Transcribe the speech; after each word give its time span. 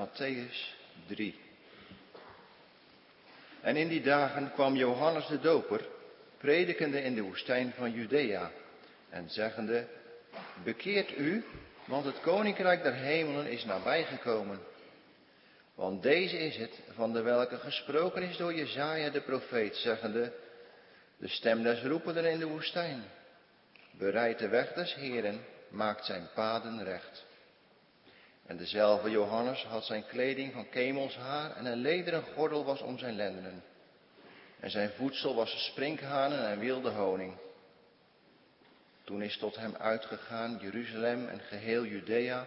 Matthäus 0.00 0.76
3. 1.08 1.34
En 3.60 3.76
in 3.76 3.88
die 3.88 4.00
dagen 4.00 4.52
kwam 4.52 4.76
Johannes 4.76 5.26
de 5.26 5.40
Doper, 5.40 5.84
predikende 6.38 7.02
in 7.02 7.14
de 7.14 7.22
woestijn 7.22 7.72
van 7.76 7.92
Judea, 7.92 8.50
en 9.10 9.30
zeggende, 9.30 9.86
bekeert 10.64 11.16
u, 11.18 11.44
want 11.84 12.04
het 12.04 12.20
koninkrijk 12.20 12.82
der 12.82 12.94
hemelen 12.94 13.46
is 13.46 13.64
nabijgekomen. 13.64 14.60
Want 15.74 16.02
deze 16.02 16.38
is 16.38 16.56
het, 16.56 16.80
van 16.94 17.12
de 17.12 17.22
welke 17.22 17.56
gesproken 17.56 18.22
is 18.22 18.36
door 18.36 18.54
Jezaja 18.54 19.10
de 19.10 19.20
profeet, 19.20 19.76
zeggende, 19.76 20.32
de 21.16 21.28
stem 21.28 21.62
des 21.62 21.82
roependen 21.82 22.30
in 22.30 22.38
de 22.38 22.46
woestijn. 22.46 23.04
Bereid 23.90 24.38
de 24.38 24.48
weg 24.48 24.72
des 24.72 24.94
Heren, 24.94 25.44
maakt 25.68 26.04
zijn 26.04 26.28
paden 26.34 26.84
recht. 26.84 27.28
En 28.50 28.56
dezelfde 28.56 29.10
Johannes 29.10 29.64
had 29.64 29.84
zijn 29.84 30.06
kleding 30.06 30.52
van 30.52 30.68
kemelshaar 30.68 31.56
en 31.56 31.66
een 31.66 31.78
lederen 31.78 32.22
gordel 32.22 32.64
was 32.64 32.80
om 32.80 32.98
zijn 32.98 33.16
lendenen. 33.16 33.62
En 34.60 34.70
zijn 34.70 34.90
voedsel 34.90 35.34
was 35.34 35.64
sprinkhanen 35.64 36.48
en 36.48 36.58
wilde 36.58 36.90
honing. 36.90 37.34
Toen 39.04 39.22
is 39.22 39.38
tot 39.38 39.56
hem 39.56 39.74
uitgegaan 39.76 40.58
Jeruzalem 40.60 41.28
en 41.28 41.40
geheel 41.40 41.84
Judea 41.84 42.46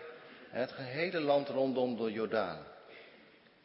en 0.51 0.59
het 0.59 0.71
gehele 0.71 1.19
land 1.19 1.49
rondom 1.49 1.97
de 1.97 2.11
Jordaan. 2.11 2.63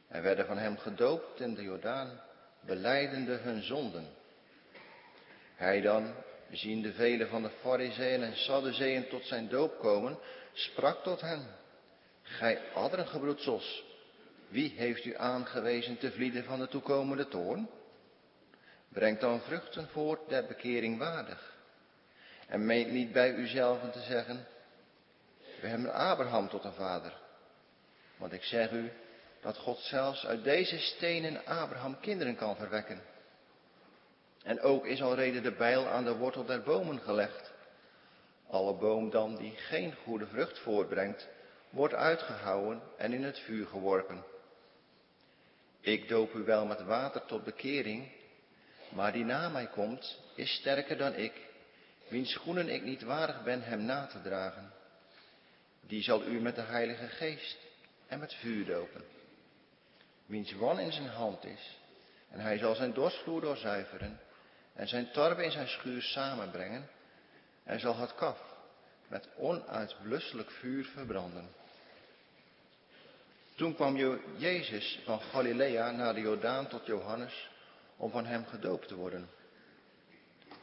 En 0.09 0.23
werden 0.23 0.47
van 0.47 0.59
hem 0.59 0.79
gedoopt 0.79 1.41
in 1.41 1.55
de 1.55 1.63
Jordaan, 1.63 2.21
beleidende 2.61 3.33
hun 3.33 3.63
zonden. 3.63 4.07
Hij 5.55 5.81
dan, 5.81 6.15
ziende 6.51 6.93
velen 6.93 7.29
van 7.29 7.43
de 7.43 7.51
Farizeeën 7.61 8.23
en 8.23 8.37
Sadduceeën 8.37 9.09
tot 9.09 9.25
zijn 9.25 9.49
doop 9.49 9.79
komen, 9.79 10.19
sprak 10.53 11.03
tot 11.03 11.21
hen. 11.21 11.67
Gij 12.29 12.73
adderengebroedsels, 12.75 13.85
wie 14.49 14.73
heeft 14.77 15.05
u 15.05 15.17
aangewezen 15.17 15.99
te 15.99 16.13
vlieden 16.13 16.45
van 16.45 16.59
de 16.59 16.69
toekomende 16.69 17.29
toorn? 17.29 17.69
Brengt 18.89 19.21
dan 19.21 19.41
vruchten 19.41 19.89
voort 19.89 20.29
der 20.29 20.47
bekering 20.47 20.99
waardig. 20.99 21.57
En 22.47 22.67
meent 22.67 22.91
niet 22.91 23.13
bij 23.13 23.35
uzelven 23.35 23.91
te 23.91 24.01
zeggen, 24.01 24.47
we 25.61 25.67
hebben 25.67 25.93
Abraham 25.93 26.49
tot 26.49 26.65
een 26.65 26.73
vader. 26.73 27.13
Want 28.17 28.33
ik 28.33 28.43
zeg 28.43 28.71
u 28.71 28.93
dat 29.41 29.57
God 29.57 29.79
zelfs 29.79 30.27
uit 30.27 30.45
deze 30.45 30.79
stenen 30.79 31.47
Abraham 31.47 32.01
kinderen 32.01 32.37
kan 32.37 32.57
verwekken. 32.57 33.03
En 34.43 34.61
ook 34.61 34.87
is 34.87 35.03
al 35.03 35.15
reden 35.15 35.43
de 35.43 35.53
bijl 35.53 35.87
aan 35.87 36.05
de 36.05 36.17
wortel 36.17 36.45
der 36.45 36.63
bomen 36.63 37.01
gelegd. 37.01 37.53
Alle 38.51 38.75
boom 38.75 39.11
dan 39.11 39.37
die 39.37 39.57
geen 39.57 39.95
goede 40.05 40.27
vrucht 40.27 40.59
voortbrengt, 40.59 41.29
wordt 41.71 41.95
uitgehouwen 41.95 42.83
en 42.97 43.13
in 43.13 43.25
het 43.25 43.39
vuur 43.39 43.67
geworpen. 43.67 44.25
Ik 45.81 46.09
doop 46.09 46.35
u 46.35 46.45
wel 46.45 46.67
met 46.67 46.83
water 46.83 47.25
tot 47.25 47.45
bekering, 47.45 48.13
maar 48.89 49.13
die 49.13 49.25
na 49.25 49.49
mij 49.49 49.67
komt, 49.67 50.21
is 50.35 50.55
sterker 50.55 50.97
dan 50.97 51.15
ik, 51.15 51.33
wiens 52.09 52.33
schoenen 52.33 52.69
ik 52.69 52.83
niet 52.83 53.03
waardig 53.03 53.43
ben 53.43 53.63
hem 53.63 53.83
na 53.83 54.07
te 54.07 54.23
dragen. 54.23 54.73
Die 55.81 56.03
zal 56.03 56.27
u 56.27 56.41
met 56.41 56.55
de 56.55 56.63
Heilige 56.63 57.09
Geest 57.09 57.59
en 58.07 58.19
met 58.19 58.35
vuur 58.35 58.65
dopen. 58.65 59.05
Wiens 60.27 60.53
wan 60.53 60.81
in 60.81 60.93
zijn 60.93 61.09
hand 61.09 61.45
is, 61.45 61.79
en 62.31 62.41
hij 62.41 62.59
zal 62.59 62.75
zijn 62.75 62.93
dorstvloer 62.93 63.41
doorzuiveren 63.41 64.21
en 64.75 64.89
zijn 64.89 65.11
tarwe 65.11 65.45
in 65.45 65.51
zijn 65.51 65.69
schuur 65.69 66.03
samenbrengen 66.03 66.89
en 67.65 67.81
zal 67.81 67.97
het 67.97 68.15
kaf 68.15 68.58
met 69.09 69.29
onuitblusselijk 69.37 70.51
vuur 70.51 70.85
verbranden. 70.85 71.49
Toen 73.55 73.75
kwam 73.75 73.97
Jezus 74.37 75.01
van 75.05 75.21
Galilea 75.21 75.91
naar 75.91 76.15
de 76.15 76.21
Jordaan 76.21 76.69
tot 76.69 76.87
Johannes 76.87 77.51
om 77.97 78.11
van 78.11 78.27
hem 78.27 78.47
gedoopt 78.47 78.89
te 78.89 78.95
worden. 78.95 79.29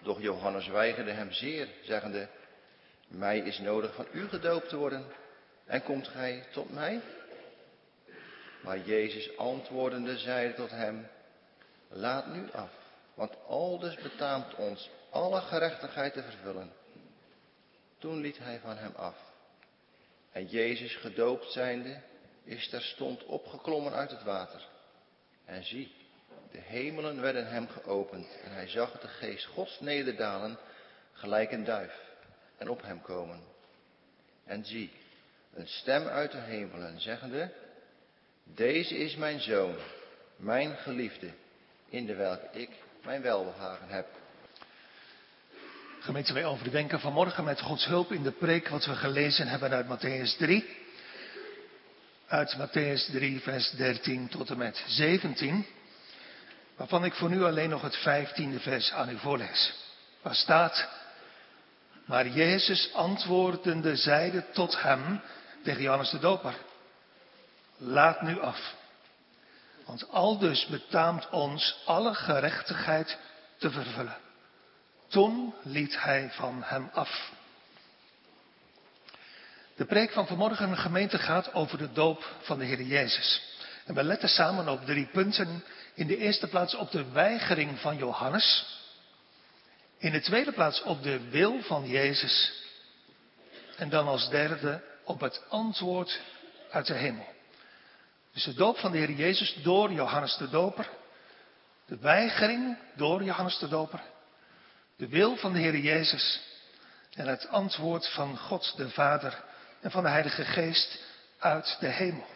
Doch 0.01 0.21
Johannes 0.21 0.67
weigerde 0.67 1.11
hem 1.11 1.31
zeer, 1.31 1.67
zeggende, 1.83 2.27
mij 3.07 3.39
is 3.39 3.59
nodig 3.59 3.95
van 3.95 4.07
u 4.11 4.27
gedoopt 4.27 4.69
te 4.69 4.75
worden 4.77 5.05
en 5.65 5.83
komt 5.83 6.07
gij 6.07 6.45
tot 6.51 6.73
mij? 6.73 7.01
Maar 8.61 8.79
Jezus 8.79 9.37
antwoordende 9.37 10.17
zeide 10.17 10.53
tot 10.53 10.69
hem, 10.69 11.07
laat 11.87 12.27
nu 12.27 12.51
af, 12.51 12.71
want 13.13 13.33
aldus 13.47 13.95
betaamt 13.95 14.55
ons 14.55 14.89
alle 15.09 15.41
gerechtigheid 15.41 16.13
te 16.13 16.23
vervullen. 16.23 16.71
Toen 18.05 18.21
liet 18.21 18.37
hij 18.37 18.59
van 18.59 18.77
hem 18.77 18.95
af. 18.95 19.17
En 20.31 20.45
Jezus 20.45 20.95
gedoopt 20.95 21.51
zijnde, 21.51 22.01
is 22.43 22.69
terstond 22.69 23.23
opgeklommen 23.23 23.93
uit 23.93 24.11
het 24.11 24.23
water. 24.23 24.67
En 25.45 25.63
zie, 25.63 25.91
de 26.51 26.57
hemelen 26.57 27.21
werden 27.21 27.47
hem 27.47 27.67
geopend 27.67 28.27
en 28.43 28.51
hij 28.51 28.67
zag 28.67 28.99
de 28.99 29.07
geest 29.07 29.45
Gods 29.45 29.79
nederdalen 29.79 30.57
gelijk 31.11 31.51
een 31.51 31.63
duif 31.63 31.99
en 32.57 32.69
op 32.69 32.81
hem 32.81 33.01
komen. 33.01 33.43
En 34.43 34.65
zie, 34.65 34.91
een 35.53 35.67
stem 35.67 36.07
uit 36.07 36.31
de 36.31 36.37
hemelen 36.37 37.01
zeggende, 37.01 37.53
deze 38.43 38.97
is 38.97 39.15
mijn 39.15 39.39
zoon, 39.39 39.75
mijn 40.35 40.77
geliefde, 40.77 41.29
in 41.89 42.05
de 42.05 42.15
welke 42.15 42.59
ik 42.59 42.69
mijn 43.03 43.21
welbehagen 43.21 43.87
heb. 43.87 44.07
Gemeente, 46.05 46.33
wij 46.33 46.45
overdenken 46.45 46.99
vanmorgen 46.99 47.43
met 47.43 47.61
Gods 47.61 47.85
hulp 47.85 48.11
in 48.11 48.23
de 48.23 48.31
preek 48.31 48.67
wat 48.67 48.85
we 48.85 48.95
gelezen 48.95 49.47
hebben 49.47 49.71
uit 49.71 49.85
Matthäus 49.85 50.37
3. 50.37 50.77
Uit 52.27 52.55
Matthäus 52.57 53.11
3, 53.11 53.39
vers 53.39 53.69
13 53.69 54.27
tot 54.27 54.49
en 54.49 54.57
met 54.57 54.83
17. 54.87 55.65
Waarvan 56.75 57.05
ik 57.05 57.13
voor 57.13 57.29
nu 57.29 57.43
alleen 57.43 57.69
nog 57.69 57.81
het 57.81 57.95
vijftiende 57.95 58.59
vers 58.59 58.91
aan 58.91 59.09
u 59.09 59.17
voorlees. 59.17 59.73
Waar 60.21 60.35
staat, 60.35 60.87
maar 62.05 62.27
Jezus 62.27 62.93
antwoordende 62.93 63.95
zeide 63.95 64.45
tot 64.51 64.81
hem, 64.81 65.21
tegen 65.63 65.81
Johannes 65.81 66.09
de 66.09 66.19
Doper, 66.19 66.55
laat 67.77 68.21
nu 68.21 68.39
af. 68.39 68.73
Want 69.85 70.09
aldus 70.09 70.65
betaamt 70.65 71.29
ons 71.29 71.81
alle 71.85 72.13
gerechtigheid 72.13 73.17
te 73.57 73.71
vervullen. 73.71 74.24
Toen 75.15 75.53
liet 75.63 76.01
hij 76.01 76.29
van 76.31 76.61
hem 76.63 76.89
af. 76.93 77.31
De 79.75 79.85
preek 79.85 80.11
van 80.11 80.27
vanmorgen 80.27 80.77
gemeente 80.77 81.17
gaat 81.17 81.53
over 81.53 81.77
de 81.77 81.91
doop 81.91 82.35
van 82.41 82.59
de 82.59 82.65
Heer 82.65 82.81
Jezus. 82.81 83.43
En 83.85 83.93
we 83.93 84.03
letten 84.03 84.29
samen 84.29 84.67
op 84.67 84.85
drie 84.85 85.05
punten. 85.05 85.63
In 85.93 86.07
de 86.07 86.17
eerste 86.17 86.47
plaats 86.47 86.75
op 86.75 86.91
de 86.91 87.11
weigering 87.11 87.79
van 87.79 87.97
Johannes. 87.97 88.65
In 89.97 90.11
de 90.11 90.21
tweede 90.21 90.51
plaats 90.51 90.83
op 90.83 91.03
de 91.03 91.29
wil 91.29 91.61
van 91.61 91.87
Jezus. 91.87 92.63
En 93.77 93.89
dan 93.89 94.07
als 94.07 94.29
derde 94.29 94.83
op 95.03 95.19
het 95.19 95.43
antwoord 95.49 96.19
uit 96.71 96.87
de 96.87 96.93
hemel. 96.93 97.27
Dus 98.33 98.43
de 98.43 98.53
doop 98.53 98.77
van 98.77 98.91
de 98.91 98.97
Heer 98.97 99.11
Jezus 99.11 99.57
door 99.63 99.91
Johannes 99.91 100.37
de 100.37 100.49
Doper. 100.49 100.89
De 101.85 101.97
weigering 101.97 102.77
door 102.95 103.23
Johannes 103.23 103.57
de 103.59 103.67
Doper. 103.67 104.13
De 104.97 105.07
wil 105.07 105.35
van 105.35 105.53
de 105.53 105.59
Heer 105.59 105.77
Jezus. 105.77 106.41
En 107.13 107.27
het 107.27 107.47
antwoord 107.47 108.07
van 108.07 108.37
God 108.37 108.73
de 108.77 108.89
Vader 108.89 109.43
en 109.81 109.91
van 109.91 110.03
de 110.03 110.09
Heilige 110.09 110.45
Geest 110.45 110.99
uit 111.39 111.77
de 111.79 111.87
hemel. 111.87 112.27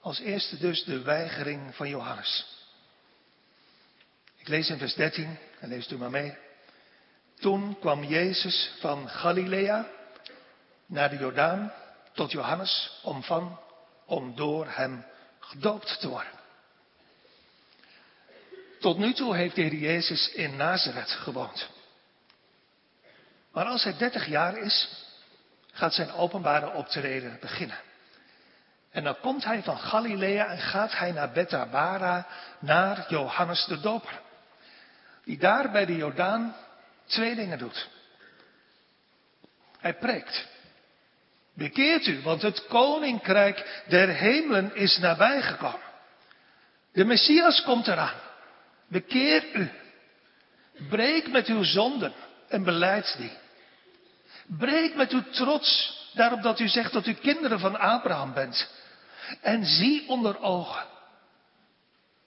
Als 0.00 0.18
eerste 0.18 0.58
dus 0.58 0.84
de 0.84 1.02
weigering 1.02 1.74
van 1.74 1.88
Johannes. 1.88 2.46
Ik 4.36 4.48
lees 4.48 4.68
in 4.68 4.78
vers 4.78 4.94
13 4.94 5.38
en 5.60 5.68
lees 5.68 5.90
u 5.90 5.96
maar 5.96 6.10
mee. 6.10 6.36
Toen 7.34 7.78
kwam 7.78 8.04
Jezus 8.04 8.72
van 8.80 9.08
Galilea 9.08 9.88
naar 10.86 11.10
de 11.10 11.16
Jordaan 11.16 11.72
tot 12.12 12.32
Johannes 12.32 13.00
om 13.02 13.22
van, 13.22 13.60
om 14.04 14.36
door 14.36 14.66
hem 14.68 15.04
gedoopt 15.40 16.00
te 16.00 16.08
worden. 16.08 16.41
Tot 18.82 18.98
nu 18.98 19.12
toe 19.12 19.36
heeft 19.36 19.54
de 19.54 19.62
Heer 19.62 19.74
Jezus 19.74 20.28
in 20.32 20.56
Nazareth 20.56 21.10
gewoond. 21.10 21.68
Maar 23.52 23.64
als 23.64 23.84
hij 23.84 23.96
30 23.96 24.26
jaar 24.26 24.56
is, 24.56 24.88
gaat 25.72 25.94
zijn 25.94 26.12
openbare 26.12 26.72
optreden 26.72 27.38
beginnen. 27.40 27.78
En 28.90 29.04
dan 29.04 29.20
komt 29.20 29.44
hij 29.44 29.62
van 29.62 29.78
Galilea 29.78 30.46
en 30.46 30.58
gaat 30.58 30.92
hij 30.98 31.12
naar 31.12 31.30
Bethabara, 31.30 32.26
naar 32.58 33.06
Johannes 33.08 33.64
de 33.64 33.80
Doper. 33.80 34.20
Die 35.24 35.38
daar 35.38 35.70
bij 35.70 35.86
de 35.86 35.96
Jordaan 35.96 36.56
twee 37.06 37.34
dingen 37.34 37.58
doet. 37.58 37.88
Hij 39.78 39.94
preekt. 39.94 40.46
Bekeert 41.54 42.06
u, 42.06 42.22
want 42.22 42.42
het 42.42 42.66
koninkrijk 42.66 43.82
der 43.88 44.08
hemelen 44.08 44.74
is 44.74 44.98
nabijgekomen. 44.98 45.90
De 46.92 47.04
Messias 47.04 47.62
komt 47.62 47.86
eraan. 47.86 48.30
Bekeer 48.92 49.54
u. 49.54 49.70
Breek 50.88 51.28
met 51.28 51.46
uw 51.46 51.62
zonden 51.62 52.12
en 52.48 52.64
beleid 52.64 53.14
die. 53.18 53.32
Breek 54.46 54.94
met 54.94 55.10
uw 55.10 55.22
trots 55.30 56.00
daarop 56.14 56.42
dat 56.42 56.60
u 56.60 56.68
zegt 56.68 56.92
dat 56.92 57.06
u 57.06 57.12
kinderen 57.14 57.60
van 57.60 57.78
Abraham 57.78 58.32
bent. 58.32 58.70
En 59.40 59.64
zie 59.64 60.08
onder 60.08 60.40
ogen 60.40 60.86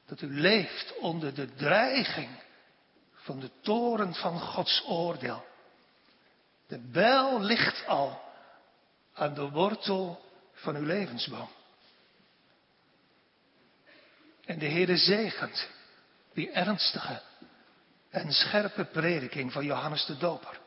dat 0.06 0.22
u 0.22 0.40
leeft 0.40 0.98
onder 0.98 1.34
de 1.34 1.56
dreiging 1.56 2.30
van 3.14 3.40
de 3.40 3.50
toren 3.62 4.14
van 4.14 4.40
Gods 4.40 4.84
oordeel. 4.88 5.46
De 6.68 6.80
bijl 6.92 7.42
ligt 7.42 7.88
al 7.88 8.22
aan 9.14 9.34
de 9.34 9.50
wortel 9.50 10.26
van 10.54 10.76
uw 10.76 10.86
levensboom. 10.86 11.50
En 14.46 14.60
de 14.60 14.68
Heere 14.68 14.98
zegent 14.98 15.74
die 16.36 16.52
ernstige 16.52 17.22
en 18.10 18.34
scherpe 18.34 18.86
prediking 18.86 19.52
van 19.52 19.66
Johannes 19.66 20.06
de 20.06 20.18
Doper. 20.18 20.60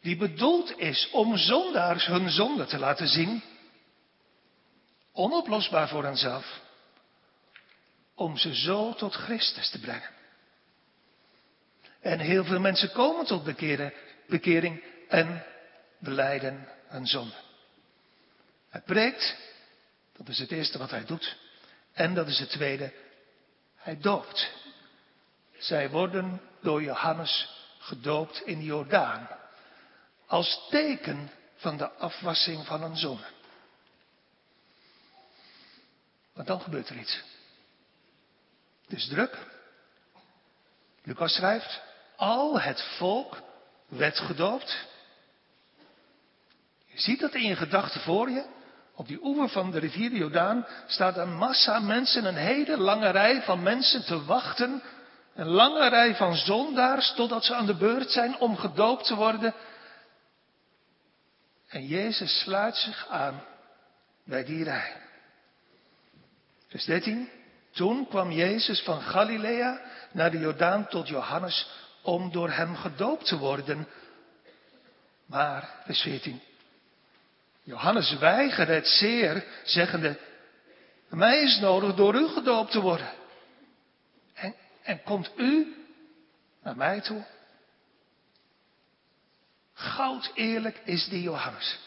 Die 0.00 0.16
bedoeld 0.16 0.78
is 0.78 1.10
om 1.10 1.36
zondaars 1.36 2.06
hun 2.06 2.30
zonde 2.30 2.66
te 2.66 2.78
laten 2.78 3.08
zien. 3.08 3.42
Onoplosbaar 5.12 5.88
voor 5.88 6.04
henzelf. 6.04 6.60
Om 8.14 8.36
ze 8.36 8.54
zo 8.54 8.94
tot 8.94 9.14
Christus 9.14 9.70
te 9.70 9.80
brengen. 9.80 10.10
En 12.00 12.18
heel 12.18 12.44
veel 12.44 12.60
mensen 12.60 12.92
komen 12.92 13.26
tot 13.26 13.44
bekeren, 13.44 13.92
bekering 14.26 14.84
en 15.08 15.44
beleiden 15.98 16.68
hun 16.86 17.06
zonde. 17.06 17.34
Hij 18.70 18.80
preekt, 18.80 19.36
dat 20.16 20.28
is 20.28 20.38
het 20.38 20.50
eerste 20.50 20.78
wat 20.78 20.90
hij 20.90 21.04
doet. 21.04 21.36
En 21.92 22.14
dat 22.14 22.28
is 22.28 22.38
het 22.38 22.50
tweede, 22.50 22.92
hij 23.80 23.98
doopt. 24.00 24.52
Zij 25.58 25.90
worden 25.90 26.40
door 26.60 26.82
Johannes 26.82 27.48
gedoopt 27.78 28.42
in 28.42 28.58
de 28.58 28.64
Jordaan. 28.64 29.28
Als 30.26 30.66
teken 30.70 31.30
van 31.56 31.76
de 31.76 31.90
afwassing 31.90 32.66
van 32.66 32.82
een 32.82 32.96
zonde. 32.96 33.26
Maar 36.34 36.44
dan 36.44 36.60
gebeurt 36.60 36.88
er 36.88 36.96
iets. 36.96 37.22
Het 38.82 38.98
is 38.98 39.08
druk. 39.08 39.38
Lucas 41.02 41.34
schrijft, 41.34 41.80
al 42.16 42.60
het 42.60 42.82
volk 42.82 43.42
werd 43.88 44.18
gedoopt. 44.18 44.86
Je 46.86 47.00
ziet 47.00 47.20
dat 47.20 47.34
in 47.34 47.46
je 47.46 47.56
gedachten 47.56 48.00
voor 48.00 48.30
je. 48.30 48.58
Op 49.00 49.08
die 49.08 49.24
oever 49.24 49.48
van 49.48 49.70
de 49.70 49.78
rivier 49.78 50.12
Jordaan 50.12 50.66
staat 50.86 51.16
een 51.16 51.36
massa 51.36 51.78
mensen, 51.78 52.24
een 52.24 52.36
hele 52.36 52.76
lange 52.76 53.10
rij 53.10 53.42
van 53.42 53.62
mensen 53.62 54.04
te 54.04 54.24
wachten. 54.24 54.82
Een 55.34 55.46
lange 55.46 55.88
rij 55.88 56.14
van 56.14 56.34
zondaars 56.34 57.12
totdat 57.14 57.44
ze 57.44 57.54
aan 57.54 57.66
de 57.66 57.74
beurt 57.74 58.10
zijn 58.10 58.38
om 58.38 58.56
gedoopt 58.56 59.06
te 59.06 59.14
worden. 59.14 59.54
En 61.68 61.86
Jezus 61.86 62.40
sluit 62.40 62.76
zich 62.76 63.06
aan 63.08 63.42
bij 64.24 64.44
die 64.44 64.64
rij. 64.64 64.96
Vers 66.68 66.84
13. 66.84 67.28
Toen 67.70 68.08
kwam 68.08 68.30
Jezus 68.30 68.82
van 68.82 69.00
Galilea 69.00 69.80
naar 70.12 70.30
de 70.30 70.38
Jordaan 70.38 70.88
tot 70.88 71.08
Johannes 71.08 71.70
om 72.02 72.32
door 72.32 72.50
hem 72.50 72.76
gedoopt 72.76 73.26
te 73.26 73.38
worden. 73.38 73.88
Maar, 75.26 75.74
vers 75.84 76.00
14. 76.00 76.40
Johannes 77.70 78.18
weigerde 78.18 78.72
het 78.72 78.86
zeer, 78.86 79.44
zeggende, 79.64 80.18
mij 81.08 81.42
is 81.42 81.58
nodig 81.58 81.94
door 81.94 82.14
u 82.14 82.28
gedoopt 82.28 82.70
te 82.70 82.80
worden. 82.80 83.12
En, 84.34 84.54
en 84.82 85.02
komt 85.02 85.30
u 85.36 85.74
naar 86.62 86.76
mij 86.76 87.00
toe? 87.00 87.24
Goud 89.72 90.30
eerlijk 90.34 90.80
is 90.84 91.08
die 91.08 91.22
Johannes. 91.22 91.78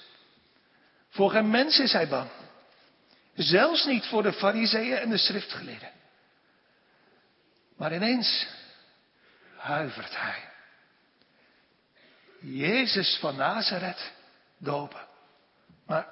Voor 1.09 1.29
geen 1.29 1.49
mens 1.49 1.79
is 1.79 1.91
hij 1.91 2.07
bang. 2.07 2.29
Zelfs 3.33 3.85
niet 3.85 4.05
voor 4.05 4.23
de 4.23 4.33
fariseeën 4.33 4.97
en 4.97 5.09
de 5.09 5.17
schriftgeleerden. 5.17 5.91
Maar 7.77 7.93
ineens 7.93 8.47
huivert 9.57 10.17
hij. 10.17 10.49
Jezus 12.39 13.17
van 13.19 13.35
Nazareth 13.35 14.11
dopen. 14.57 15.11
Maar, 15.85 16.07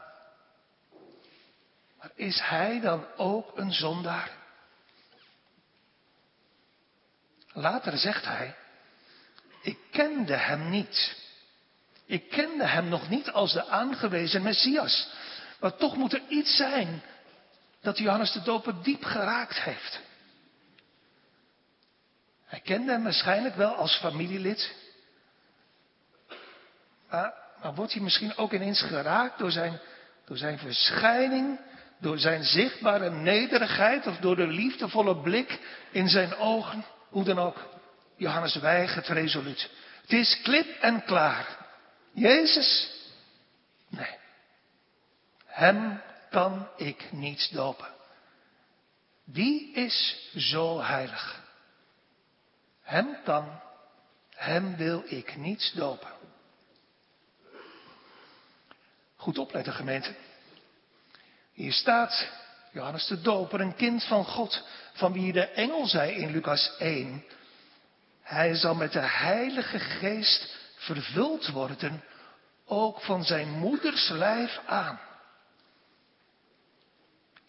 maar 1.97 2.11
is 2.15 2.39
hij 2.41 2.79
dan 2.79 3.05
ook 3.17 3.57
een 3.57 3.73
zondaar? 3.73 4.31
Later 7.53 7.97
zegt 7.97 8.25
hij, 8.25 8.55
ik 9.61 9.77
kende 9.91 10.35
hem 10.35 10.69
niet. 10.69 11.19
Ik 12.05 12.29
kende 12.29 12.65
hem 12.65 12.87
nog 12.87 13.09
niet 13.09 13.31
als 13.31 13.53
de 13.53 13.67
aangewezen 13.67 14.41
Messias. 14.41 15.09
Maar 15.59 15.75
toch 15.75 15.95
moet 15.95 16.13
er 16.13 16.23
iets 16.27 16.55
zijn 16.55 17.01
dat 17.81 17.97
Johannes 17.97 18.31
de 18.31 18.41
Doper 18.41 18.83
diep 18.83 19.03
geraakt 19.03 19.59
heeft. 19.59 19.99
Hij 22.45 22.59
kende 22.59 22.91
hem 22.91 23.03
waarschijnlijk 23.03 23.55
wel 23.55 23.75
als 23.75 23.95
familielid. 23.95 24.75
Maar, 27.09 27.33
maar 27.61 27.73
wordt 27.73 27.93
hij 27.93 28.01
misschien 28.01 28.37
ook 28.37 28.53
ineens 28.53 28.81
geraakt 28.81 29.39
door 29.39 29.51
zijn, 29.51 29.79
door 30.25 30.37
zijn 30.37 30.57
verschijning, 30.57 31.59
door 31.99 32.19
zijn 32.19 32.43
zichtbare 32.43 33.09
nederigheid 33.09 34.07
of 34.07 34.17
door 34.17 34.35
de 34.35 34.47
liefdevolle 34.47 35.17
blik 35.17 35.59
in 35.91 36.07
zijn 36.07 36.35
ogen? 36.35 36.85
Hoe 37.09 37.23
dan 37.23 37.39
ook, 37.39 37.57
Johannes 38.15 38.55
weigert 38.55 39.07
resoluut. 39.07 39.69
Het 40.01 40.11
is 40.11 40.41
klip 40.43 40.81
en 40.81 41.03
klaar. 41.03 41.57
Jezus? 42.13 42.91
Nee. 43.89 44.17
Hem 45.45 46.01
kan 46.29 46.67
ik 46.77 47.11
niet 47.11 47.53
dopen. 47.53 47.87
Die 49.25 49.73
is 49.73 50.29
zo 50.35 50.81
heilig. 50.81 51.41
Hem 52.81 53.17
kan, 53.23 53.61
hem 54.29 54.75
wil 54.75 55.03
ik 55.05 55.35
niet 55.35 55.71
dopen. 55.75 56.20
Goed 59.21 59.37
opletten 59.37 59.73
gemeente. 59.73 60.15
Hier 61.53 61.73
staat 61.73 62.29
Johannes 62.71 63.07
de 63.07 63.21
Doper, 63.21 63.61
een 63.61 63.75
kind 63.75 64.03
van 64.03 64.25
God, 64.25 64.67
van 64.93 65.13
wie 65.13 65.33
de 65.33 65.45
engel 65.47 65.87
zei 65.87 66.11
in 66.11 66.31
Lucas 66.31 66.75
1. 66.77 67.25
Hij 68.21 68.55
zal 68.55 68.75
met 68.75 68.91
de 68.91 68.99
Heilige 68.99 69.79
Geest 69.79 70.57
vervuld 70.75 71.47
worden, 71.47 72.03
ook 72.65 73.01
van 73.01 73.23
zijn 73.23 73.49
moeders 73.49 74.09
lijf 74.09 74.59
aan. 74.65 74.99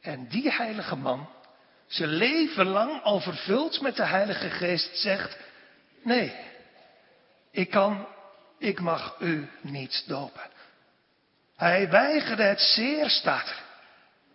En 0.01 0.29
die 0.29 0.51
heilige 0.51 0.97
man, 0.97 1.29
zijn 1.87 2.11
leven 2.11 2.67
lang 2.67 3.03
al 3.03 3.21
vervuld 3.21 3.81
met 3.81 3.97
de 3.97 4.07
Heilige 4.07 4.51
Geest, 4.51 4.97
zegt, 4.99 5.37
nee, 6.03 6.37
ik 7.51 7.71
kan, 7.71 8.07
ik 8.59 8.81
mag 8.81 9.17
u 9.21 9.51
niet 9.61 10.05
dopen. 10.07 10.51
Hij 11.57 11.91
weigerde 11.91 12.43
het 12.43 12.61
zeer, 12.61 13.11
staat. 13.11 13.55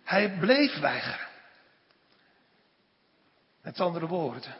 Hij 0.03 0.37
bleef 0.37 0.79
weigeren. 0.79 1.27
Met 3.61 3.79
andere 3.79 4.07
woorden. 4.07 4.55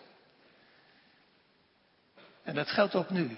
En 2.44 2.56
dat 2.56 2.70
geldt 2.70 2.96
ook 2.96 3.10
nu. 3.10 3.38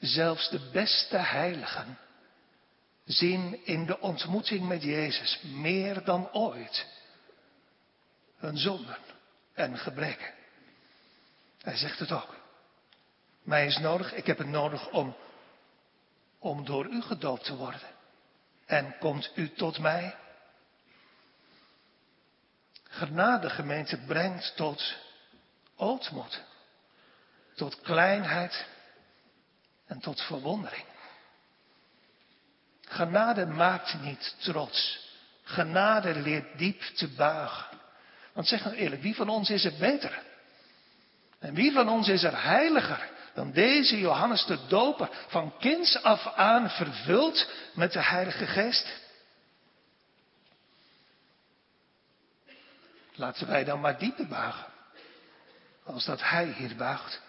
Zelfs 0.00 0.50
de 0.50 0.70
beste 0.72 1.16
heiligen 1.16 1.98
zien 3.04 3.66
in 3.66 3.86
de 3.86 4.00
ontmoeting 4.00 4.68
met 4.68 4.82
Jezus 4.82 5.40
meer 5.42 6.04
dan 6.04 6.32
ooit 6.32 6.86
hun 8.36 8.58
zonden 8.58 8.96
en 9.54 9.78
gebreken. 9.78 10.34
Hij 11.58 11.76
zegt 11.76 11.98
het 11.98 12.12
ook. 12.12 12.34
Mij 13.42 13.66
is 13.66 13.78
nodig, 13.78 14.14
ik 14.14 14.26
heb 14.26 14.38
het 14.38 14.46
nodig 14.46 14.90
om, 14.90 15.16
om 16.38 16.64
door 16.64 16.86
u 16.86 17.02
gedoopt 17.02 17.44
te 17.44 17.56
worden. 17.56 17.80
En 18.66 18.98
komt 18.98 19.30
u 19.34 19.52
tot 19.52 19.78
mij? 19.78 20.16
Genade 22.88 23.50
gemeente 23.50 23.96
brengt 23.96 24.56
tot 24.56 24.96
ootmoed, 25.76 26.42
tot 27.54 27.80
kleinheid 27.80 28.66
en 29.86 30.00
tot 30.00 30.20
verwondering. 30.20 30.84
Genade 32.88 33.46
maakt 33.46 34.00
niet 34.00 34.36
trots. 34.38 35.06
Genade 35.42 36.14
leert 36.14 36.58
diep 36.58 36.82
te 36.82 37.08
buigen. 37.08 37.66
Want 38.32 38.46
zeg 38.46 38.64
nou 38.64 38.76
eerlijk, 38.76 39.02
wie 39.02 39.14
van 39.14 39.28
ons 39.28 39.50
is 39.50 39.64
er 39.64 39.78
beter? 39.78 40.22
En 41.38 41.54
wie 41.54 41.72
van 41.72 41.88
ons 41.88 42.08
is 42.08 42.22
er 42.22 42.42
heiliger 42.42 43.10
dan 43.38 43.52
deze 43.52 43.98
Johannes 43.98 44.44
de 44.44 44.58
Doper, 44.66 45.10
van 45.28 45.58
kinds 45.58 46.02
af 46.02 46.26
aan 46.26 46.70
vervuld 46.70 47.50
met 47.74 47.92
de 47.92 48.02
Heilige 48.02 48.46
Geest? 48.46 49.00
Laten 53.14 53.46
wij 53.46 53.64
dan 53.64 53.80
maar 53.80 53.98
dieper 53.98 54.26
buigen, 54.26 54.66
als 55.84 56.04
dat 56.04 56.22
Hij 56.22 56.46
hier 56.46 56.76
buigt. 56.76 57.20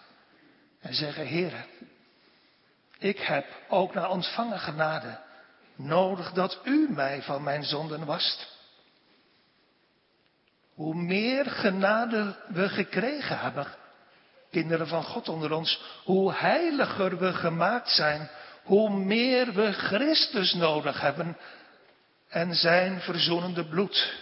En 0.79 0.93
zeggen, 0.93 1.27
Heere, 1.27 1.65
ik 2.97 3.19
heb 3.19 3.45
ook 3.67 3.93
naar 3.93 4.09
ontvangen 4.09 4.59
genade 4.59 5.19
nodig 5.75 6.31
dat 6.31 6.59
U 6.63 6.87
mij 6.89 7.21
van 7.21 7.43
mijn 7.43 7.63
zonden 7.63 8.05
wast. 8.05 8.57
hoe 10.73 10.95
meer 10.95 11.45
genade 11.45 12.35
we 12.47 12.69
gekregen 12.69 13.39
hebben, 13.39 13.67
kinderen 14.51 14.87
van 14.87 15.03
God 15.03 15.29
onder 15.29 15.51
ons, 15.51 15.81
hoe 16.03 16.33
heiliger 16.33 17.17
we 17.17 17.33
gemaakt 17.33 17.89
zijn, 17.89 18.29
hoe 18.63 18.89
meer 18.89 19.53
we 19.53 19.71
Christus 19.71 20.53
nodig 20.53 21.01
hebben 21.01 21.37
en 22.27 22.55
zijn 22.55 23.01
verzoenende 23.01 23.65
bloed. 23.65 24.13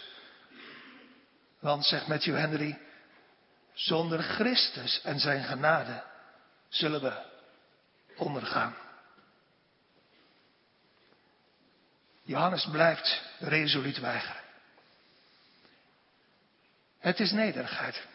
Want, 1.59 1.85
zegt 1.85 2.07
Matthew 2.07 2.35
Henry, 2.35 2.77
zonder 3.73 4.23
Christus 4.23 5.01
en 5.01 5.19
zijn 5.19 5.43
genade 5.43 6.03
zullen 6.69 7.01
we 7.01 7.13
ondergaan. 8.17 8.75
Johannes 12.23 12.67
blijft 12.71 13.21
resoluut 13.39 13.99
weigeren. 13.99 14.41
Het 16.99 17.19
is 17.19 17.31
nederigheid. 17.31 18.07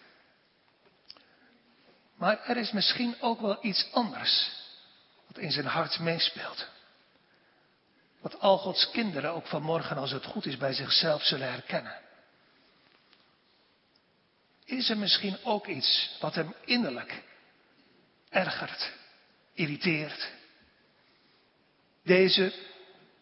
Maar 2.23 2.41
er 2.45 2.57
is 2.57 2.73
misschien 2.73 3.17
ook 3.21 3.41
wel 3.41 3.59
iets 3.61 3.89
anders 3.93 4.51
wat 5.27 5.39
in 5.39 5.51
zijn 5.51 5.67
hart 5.67 5.99
meespeelt. 5.99 6.67
Wat 8.21 8.41
al 8.41 8.59
Gods 8.59 8.91
kinderen 8.91 9.33
ook 9.33 9.47
vanmorgen, 9.47 9.97
als 9.97 10.11
het 10.11 10.25
goed 10.25 10.47
is, 10.47 10.57
bij 10.57 10.73
zichzelf 10.73 11.23
zullen 11.23 11.53
herkennen. 11.53 12.01
Is 14.65 14.91
er 14.91 14.99
misschien 14.99 15.39
ook 15.45 15.67
iets 15.67 16.17
wat 16.21 16.35
hem 16.35 16.55
innerlijk 16.65 17.23
ergert, 18.29 18.93
irriteert? 19.55 20.31
Deze 22.05 22.55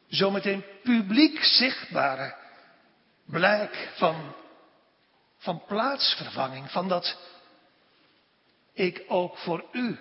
zometeen 0.08 0.64
publiek 0.82 1.44
zichtbare 1.44 2.36
blijk 3.24 3.88
van, 3.94 4.34
van 5.38 5.64
plaatsvervanging, 5.64 6.70
van 6.70 6.88
dat 6.88 7.16
ik 8.80 9.04
ook 9.08 9.36
voor 9.36 9.64
u, 9.72 9.98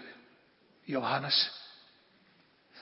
Johannes. 0.83 1.51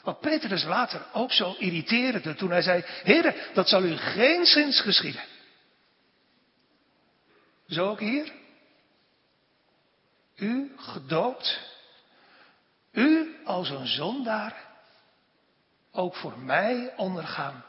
Wat 0.04 0.20
Petrus 0.20 0.64
later 0.64 1.06
ook 1.14 1.32
zo 1.32 1.56
irriteerde 1.58 2.36
toen 2.36 2.52
hij 2.52 2.62
zei, 2.62 2.84
heren, 2.86 3.36
dat 3.54 3.70
zal 3.70 3.84
u 3.84 3.96
geen 3.96 4.46
zins 4.46 4.82
geschieden. 4.82 5.24
Zo 7.68 7.90
ook 7.90 8.00
hier. 8.00 8.32
U 10.36 10.74
gedoopt, 10.78 11.60
u 12.92 13.36
als 13.46 13.70
een 13.70 13.88
zondaar, 13.88 14.66
ook 15.92 16.16
voor 16.16 16.40
mij 16.40 16.94
ondergaan. 16.96 17.66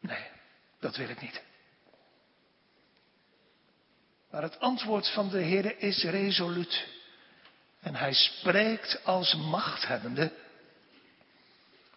Nee, 0.00 0.26
dat 0.80 0.96
wil 0.96 1.08
ik 1.08 1.20
niet. 1.20 1.42
Maar 4.34 4.42
het 4.42 4.60
antwoord 4.60 5.08
van 5.08 5.28
de 5.28 5.38
Heer 5.38 5.78
is 5.78 6.04
resoluut. 6.04 6.86
En 7.80 7.94
hij 7.94 8.12
spreekt 8.12 9.04
als 9.04 9.34
machthebbende. 9.34 10.32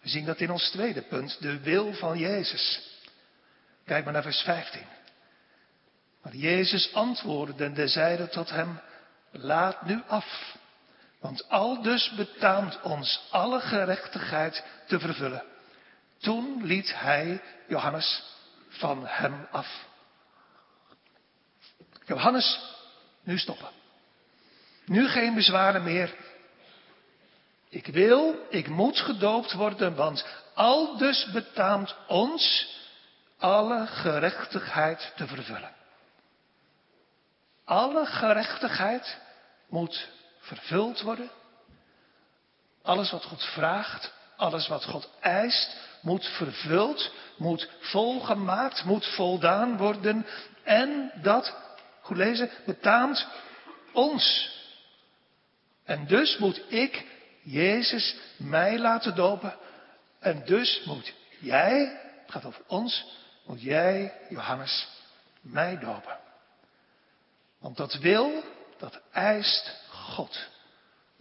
We 0.01 0.09
zien 0.09 0.25
dat 0.25 0.39
in 0.39 0.51
ons 0.51 0.69
tweede 0.69 1.01
punt, 1.01 1.41
de 1.41 1.59
wil 1.59 1.93
van 1.93 2.17
Jezus. 2.17 2.81
Kijk 3.85 4.03
maar 4.03 4.13
naar 4.13 4.21
vers 4.21 4.41
15. 4.41 4.85
Maar 6.21 6.35
Jezus 6.35 6.93
antwoordde 6.93 7.65
en 7.65 7.89
zeide 7.89 8.29
tot 8.29 8.49
hem, 8.49 8.79
laat 9.31 9.85
nu 9.85 10.01
af. 10.07 10.55
Want 11.19 11.49
al 11.49 11.81
dus 11.81 12.11
betaamt 12.15 12.81
ons 12.81 13.27
alle 13.29 13.59
gerechtigheid 13.59 14.63
te 14.87 14.99
vervullen. 14.99 15.43
Toen 16.17 16.65
liet 16.65 16.99
hij 16.99 17.41
Johannes 17.67 18.23
van 18.67 19.07
hem 19.07 19.47
af. 19.51 19.85
Johannes, 22.07 22.59
nu 23.23 23.37
stoppen. 23.37 23.69
Nu 24.85 25.07
geen 25.07 25.33
bezwaren 25.33 25.83
meer. 25.83 26.15
Ik 27.69 27.87
wil, 27.87 28.35
ik 28.49 28.67
moet 28.67 28.99
gedoopt 28.99 29.53
worden, 29.53 29.95
want 29.95 30.25
al 30.53 30.97
dus 30.97 31.31
betaamt 31.31 31.95
ons 32.07 32.75
alle 33.37 33.87
gerechtigheid 33.87 35.13
te 35.15 35.27
vervullen. 35.27 35.75
Alle 37.65 38.05
gerechtigheid 38.05 39.17
moet 39.69 40.07
vervuld 40.39 41.01
worden. 41.01 41.29
Alles 42.83 43.11
wat 43.11 43.23
God 43.23 43.43
vraagt, 43.43 44.13
alles 44.37 44.67
wat 44.67 44.85
God 44.85 45.09
eist, 45.19 45.77
moet 46.01 46.25
vervuld, 46.25 47.11
moet 47.37 47.69
volgemaakt, 47.79 48.83
moet 48.83 49.05
voldaan 49.05 49.77
worden. 49.77 50.25
En 50.63 51.11
dat, 51.21 51.55
goed 52.07 52.17
lezen, 52.17 52.49
betaamt 52.65 53.27
ons. 53.93 54.55
En 55.83 56.07
dus 56.07 56.37
moet 56.37 56.61
ik, 56.67 57.05
Jezus, 57.43 58.15
mij 58.37 58.79
laten 58.79 59.15
dopen. 59.15 59.55
En 60.19 60.45
dus 60.45 60.83
moet 60.85 61.13
jij, 61.39 61.99
het 62.21 62.31
gaat 62.31 62.45
over 62.45 62.63
ons, 62.67 63.05
moet 63.45 63.61
jij, 63.61 64.13
Johannes, 64.29 64.87
mij 65.41 65.79
dopen. 65.79 66.17
Want 67.59 67.77
dat 67.77 67.93
wil, 67.93 68.43
dat 68.77 69.01
eist 69.11 69.81
God. 69.89 70.47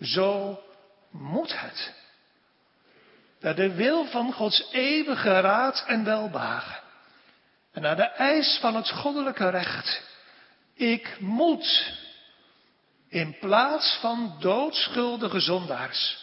Zo 0.00 0.60
moet 1.10 1.60
het. 1.60 1.92
Naar 3.40 3.54
de 3.54 3.74
wil 3.74 4.04
van 4.04 4.32
Gods 4.32 4.68
eeuwige 4.72 5.40
raad 5.40 5.84
en 5.86 6.04
welbehagen. 6.04 6.80
En 7.72 7.82
naar 7.82 7.96
de 7.96 8.02
eis 8.02 8.58
van 8.60 8.76
het 8.76 8.90
goddelijke 8.90 9.48
recht. 9.48 10.02
Ik 10.76 11.20
moet 11.20 11.92
in 13.08 13.38
plaats 13.38 13.98
van 14.00 14.36
doodschuldige 14.40 15.40
zondaars 15.40 16.18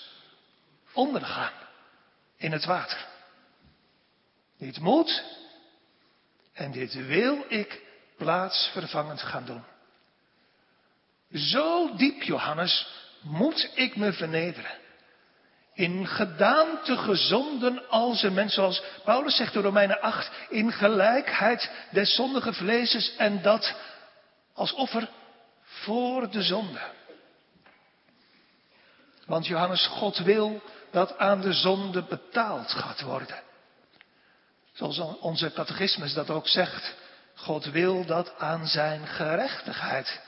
ondergaan 0.93 1.53
in 2.37 2.51
het 2.51 2.65
water. 2.65 3.07
Dit 4.57 4.79
moet 4.79 5.23
en 6.53 6.71
dit 6.71 6.93
wil 6.93 7.45
ik 7.47 7.81
plaatsvervangend 8.17 9.21
gaan 9.21 9.45
doen. 9.45 9.63
Zo 11.31 11.95
diep, 11.95 12.23
Johannes, 12.23 12.87
moet 13.21 13.71
ik 13.75 13.95
me 13.95 14.13
vernederen. 14.13 14.71
In 15.73 16.07
gedaante 16.07 16.97
gezonden 16.97 17.89
als 17.89 18.23
een 18.23 18.33
mens, 18.33 18.53
zoals 18.53 18.83
Paulus 19.03 19.35
zegt 19.35 19.55
in 19.55 19.61
Romeinen 19.61 20.01
8, 20.01 20.31
in 20.49 20.71
gelijkheid 20.71 21.71
des 21.91 22.15
zondige 22.15 22.53
vleeses 22.53 23.15
en 23.15 23.41
dat 23.41 23.75
als 24.53 24.73
offer 24.73 25.09
voor 25.63 26.29
de 26.29 26.41
zonde. 26.41 26.81
Want 29.25 29.47
Johannes, 29.47 29.87
God 29.87 30.17
wil 30.17 30.61
dat 30.91 31.17
aan 31.17 31.41
de 31.41 31.53
zonde 31.53 32.03
betaald 32.03 32.71
gaat 32.71 33.01
worden. 33.01 33.41
Zoals 34.73 34.99
onze 34.99 35.53
catechismus 35.53 36.13
dat 36.13 36.29
ook 36.29 36.47
zegt. 36.47 36.95
God 37.35 37.65
wil 37.65 38.05
dat 38.05 38.37
aan 38.37 38.67
zijn 38.67 39.07
gerechtigheid 39.07 40.21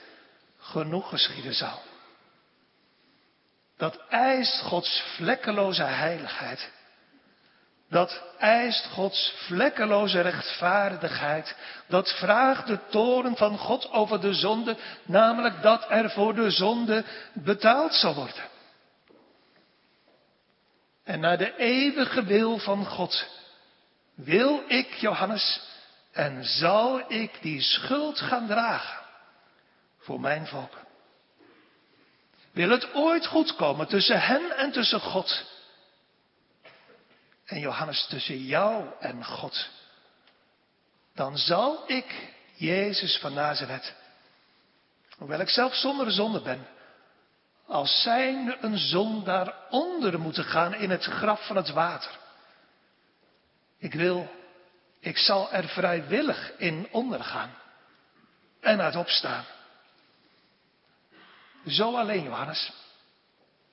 genoeg 0.58 1.08
geschieden 1.08 1.54
zal. 1.54 1.82
Dat 3.76 4.00
eist 4.08 4.60
Gods 4.60 5.02
vlekkeloze 5.16 5.82
heiligheid. 5.82 6.72
Dat 7.88 8.22
eist 8.38 8.86
Gods 8.86 9.34
vlekkeloze 9.36 10.20
rechtvaardigheid. 10.20 11.56
Dat 11.88 12.12
vraagt 12.18 12.66
de 12.66 12.78
toren 12.90 13.36
van 13.36 13.58
God 13.58 13.90
over 13.90 14.20
de 14.20 14.34
zonde, 14.34 14.76
namelijk 15.04 15.62
dat 15.62 15.86
er 15.90 16.10
voor 16.10 16.34
de 16.34 16.50
zonde 16.50 17.04
betaald 17.32 17.94
zal 17.94 18.14
worden. 18.14 18.44
En 21.04 21.20
naar 21.20 21.38
de 21.38 21.56
eeuwige 21.56 22.24
wil 22.24 22.58
van 22.58 22.86
God 22.86 23.26
wil 24.14 24.62
ik, 24.68 24.94
Johannes, 24.94 25.60
en 26.12 26.44
zal 26.44 27.12
ik 27.12 27.38
die 27.40 27.60
schuld 27.60 28.20
gaan 28.20 28.46
dragen 28.46 28.98
voor 29.98 30.20
mijn 30.20 30.46
volk. 30.46 30.84
Wil 32.52 32.70
het 32.70 32.94
ooit 32.94 33.26
goed 33.26 33.56
komen 33.56 33.86
tussen 33.86 34.20
hen 34.20 34.56
en 34.56 34.72
tussen 34.72 35.00
God? 35.00 35.44
En 37.46 37.60
Johannes 37.60 38.06
tussen 38.06 38.44
jou 38.44 38.84
en 39.00 39.24
God? 39.24 39.68
Dan 41.14 41.38
zal 41.38 41.84
ik, 41.86 42.32
Jezus 42.54 43.18
van 43.18 43.34
Nazareth, 43.34 43.94
hoewel 45.16 45.40
ik 45.40 45.48
zelf 45.48 45.74
zonder 45.74 46.12
zonde 46.12 46.40
ben, 46.40 46.66
als 47.66 48.02
zijn 48.02 48.56
een 48.60 48.78
zondaar 48.78 49.54
onder 49.70 50.20
moeten 50.20 50.44
gaan 50.44 50.74
in 50.74 50.90
het 50.90 51.04
graf 51.04 51.46
van 51.46 51.56
het 51.56 51.70
water. 51.70 52.18
Ik 53.78 53.94
wil, 53.94 54.30
ik 55.00 55.18
zal 55.18 55.52
er 55.52 55.68
vrijwillig 55.68 56.52
in 56.58 56.88
ondergaan 56.90 57.54
en 58.60 58.80
uit 58.80 58.96
opstaan. 58.96 59.44
Zo 61.66 61.96
alleen, 61.96 62.22
Johannes. 62.22 62.72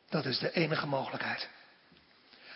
Dat 0.09 0.25
is 0.25 0.39
de 0.39 0.51
enige 0.51 0.85
mogelijkheid. 0.85 1.49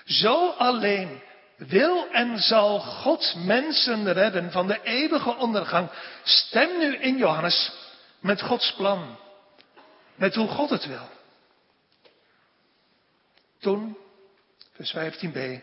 Zo 0.08 0.50
alleen 0.50 1.22
wil 1.58 2.08
en 2.12 2.40
zal 2.40 2.80
God 2.80 3.36
mensen 3.38 4.14
redden 4.14 4.52
van 4.52 4.68
de 4.68 4.82
eeuwige 4.84 5.36
ondergang. 5.36 5.90
Stem 6.24 6.78
nu 6.78 6.98
in 6.98 7.18
Johannes 7.18 7.72
met 8.20 8.42
Gods 8.42 8.74
plan. 8.74 9.18
Met 10.16 10.36
hoe 10.36 10.48
God 10.48 10.70
het 10.70 10.86
wil. 10.86 11.10
Toen, 13.60 13.98
vers 14.72 14.96
15b, 14.96 15.62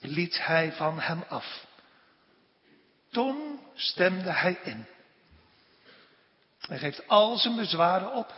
liet 0.00 0.46
hij 0.46 0.72
van 0.72 1.00
hem 1.00 1.24
af. 1.28 1.64
Toen 3.10 3.60
stemde 3.74 4.30
hij 4.30 4.58
in. 4.62 4.86
Hij 6.60 6.78
geeft 6.78 7.08
al 7.08 7.36
zijn 7.36 7.56
bezwaren 7.56 8.12
op, 8.12 8.32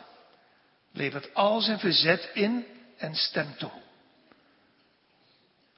levert 0.93 1.35
al 1.35 1.61
zijn 1.61 1.79
verzet 1.79 2.31
in 2.35 2.67
en 2.97 3.15
stemt 3.15 3.59
toe. 3.59 3.84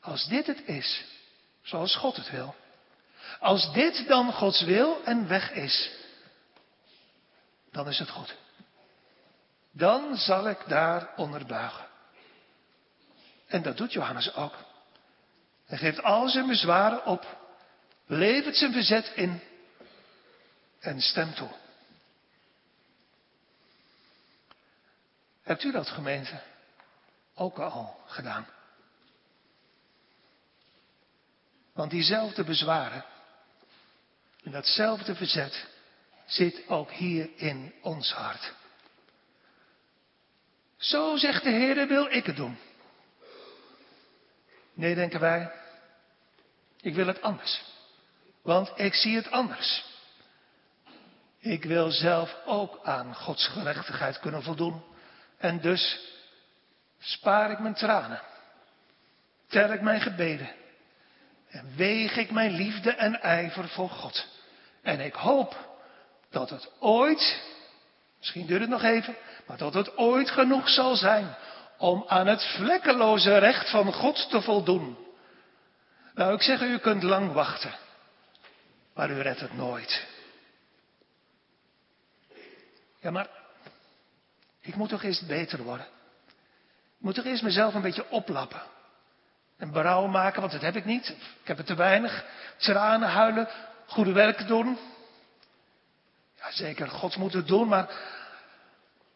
Als 0.06 0.26
dit 0.26 0.46
het 0.46 0.62
is, 0.66 1.04
zoals 1.62 1.96
God 1.96 2.16
het 2.16 2.30
wil, 2.30 2.54
als 3.40 3.72
dit 3.72 4.08
dan 4.08 4.32
Gods 4.32 4.62
wil 4.62 5.04
en 5.04 5.28
weg 5.28 5.52
is, 5.52 5.90
dan 7.70 7.88
is 7.88 7.98
het 7.98 8.10
goed. 8.10 8.36
Dan 9.70 10.16
zal 10.16 10.48
ik 10.48 10.58
daar 10.66 11.14
onderbuigen. 11.16 11.86
En 13.46 13.62
dat 13.62 13.76
doet 13.76 13.92
Johannes 13.92 14.34
ook. 14.34 14.54
Hij 15.66 15.78
geeft 15.78 16.02
al 16.02 16.28
zijn 16.28 16.46
bezwaren 16.46 17.06
op, 17.06 17.36
levert 18.06 18.56
zijn 18.56 18.72
verzet 18.72 19.12
in 19.14 19.40
en 20.80 21.00
stemt 21.00 21.36
toe. 21.36 21.50
Hebt 25.42 25.62
u 25.62 25.72
dat 25.72 25.88
gemeente 25.88 26.40
ook 27.34 27.58
al 27.58 28.00
gedaan? 28.06 28.46
Want 31.76 31.90
diezelfde 31.90 32.44
bezwaren 32.44 33.04
en 34.42 34.50
datzelfde 34.50 35.14
verzet 35.14 35.66
zit 36.26 36.68
ook 36.68 36.90
hier 36.90 37.28
in 37.36 37.74
ons 37.82 38.12
hart. 38.12 38.52
Zo 40.76 41.16
zegt 41.16 41.42
de 41.42 41.50
Heer, 41.50 41.88
wil 41.88 42.06
ik 42.06 42.26
het 42.26 42.36
doen. 42.36 42.58
Nee, 44.74 44.94
denken 44.94 45.20
wij, 45.20 45.52
ik 46.80 46.94
wil 46.94 47.06
het 47.06 47.22
anders. 47.22 47.62
Want 48.42 48.72
ik 48.76 48.94
zie 48.94 49.16
het 49.16 49.30
anders. 49.30 49.84
Ik 51.38 51.64
wil 51.64 51.90
zelf 51.90 52.36
ook 52.44 52.80
aan 52.84 53.14
Gods 53.14 53.48
gerechtigheid 53.48 54.18
kunnen 54.20 54.42
voldoen. 54.42 54.82
En 55.38 55.60
dus 55.60 56.00
spaar 56.98 57.50
ik 57.50 57.58
mijn 57.58 57.74
tranen. 57.74 58.22
Tel 59.46 59.72
ik 59.72 59.80
mijn 59.80 60.00
gebeden. 60.00 60.50
En 61.48 61.76
weeg 61.76 62.16
ik 62.16 62.30
mijn 62.30 62.50
liefde 62.50 62.90
en 62.90 63.20
ijver 63.20 63.68
voor 63.68 63.88
God. 63.88 64.26
En 64.82 65.00
ik 65.00 65.14
hoop 65.14 65.78
dat 66.30 66.50
het 66.50 66.70
ooit, 66.78 67.42
misschien 68.18 68.46
duurt 68.46 68.60
het 68.60 68.70
nog 68.70 68.82
even, 68.82 69.16
maar 69.46 69.56
dat 69.56 69.74
het 69.74 69.96
ooit 69.96 70.30
genoeg 70.30 70.68
zal 70.68 70.96
zijn 70.96 71.36
om 71.78 72.04
aan 72.06 72.26
het 72.26 72.44
vlekkeloze 72.44 73.38
recht 73.38 73.70
van 73.70 73.92
God 73.92 74.30
te 74.30 74.40
voldoen. 74.40 74.96
Nou, 76.14 76.34
ik 76.34 76.42
zeg 76.42 76.60
u, 76.60 76.66
u 76.66 76.78
kunt 76.78 77.02
lang 77.02 77.32
wachten, 77.32 77.74
maar 78.94 79.10
u 79.10 79.20
redt 79.20 79.40
het 79.40 79.54
nooit. 79.54 80.06
Ja, 83.00 83.10
maar 83.10 83.28
ik 84.60 84.74
moet 84.74 84.88
toch 84.88 85.02
eerst 85.02 85.26
beter 85.26 85.62
worden. 85.62 85.86
Ik 86.98 87.02
moet 87.02 87.14
toch 87.14 87.24
eerst 87.24 87.42
mezelf 87.42 87.74
een 87.74 87.82
beetje 87.82 88.10
oplappen. 88.10 88.62
En 89.58 89.72
berouw 89.72 90.06
maken, 90.06 90.40
want 90.40 90.52
dat 90.52 90.60
heb 90.60 90.76
ik 90.76 90.84
niet. 90.84 91.08
Ik 91.40 91.46
heb 91.46 91.56
het 91.56 91.66
te 91.66 91.74
weinig. 91.74 92.24
Tranen 92.56 93.08
huilen, 93.08 93.48
goede 93.86 94.12
werk 94.12 94.46
doen. 94.46 94.78
Ja, 96.36 96.50
zeker, 96.50 96.88
God 96.88 97.16
moet 97.16 97.32
het 97.32 97.46
doen, 97.46 97.68
maar 97.68 97.90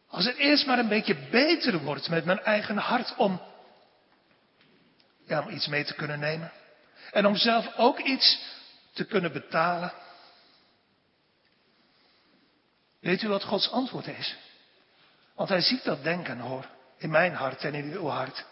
als 0.08 0.24
het 0.24 0.36
eerst 0.36 0.66
maar 0.66 0.78
een 0.78 0.88
beetje 0.88 1.28
beter 1.30 1.78
wordt 1.78 2.08
met 2.08 2.24
mijn 2.24 2.40
eigen 2.40 2.76
hart 2.76 3.16
om, 3.16 3.40
ja, 5.24 5.40
om 5.40 5.48
iets 5.48 5.66
mee 5.66 5.84
te 5.84 5.94
kunnen 5.94 6.18
nemen. 6.18 6.52
En 7.12 7.26
om 7.26 7.36
zelf 7.36 7.76
ook 7.76 7.98
iets 7.98 8.38
te 8.92 9.04
kunnen 9.04 9.32
betalen. 9.32 9.92
Weet 13.00 13.22
u 13.22 13.28
wat 13.28 13.44
Gods 13.44 13.70
antwoord 13.70 14.06
is? 14.06 14.36
Want 15.34 15.48
hij 15.48 15.60
ziet 15.60 15.84
dat 15.84 16.02
denken 16.02 16.38
hoor, 16.38 16.66
in 16.96 17.10
mijn 17.10 17.34
hart 17.34 17.64
en 17.64 17.74
in 17.74 17.92
uw 17.92 18.06
hart. 18.06 18.44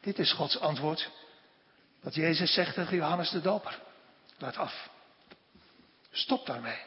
Dit 0.00 0.18
is 0.18 0.32
Gods 0.32 0.58
antwoord. 0.58 1.10
Wat 2.00 2.14
Jezus 2.14 2.54
zegt 2.54 2.74
tegen 2.74 2.96
Johannes 2.96 3.30
de 3.30 3.40
Doper. 3.40 3.78
Laat 4.38 4.56
af. 4.56 4.90
Stop 6.10 6.46
daarmee. 6.46 6.78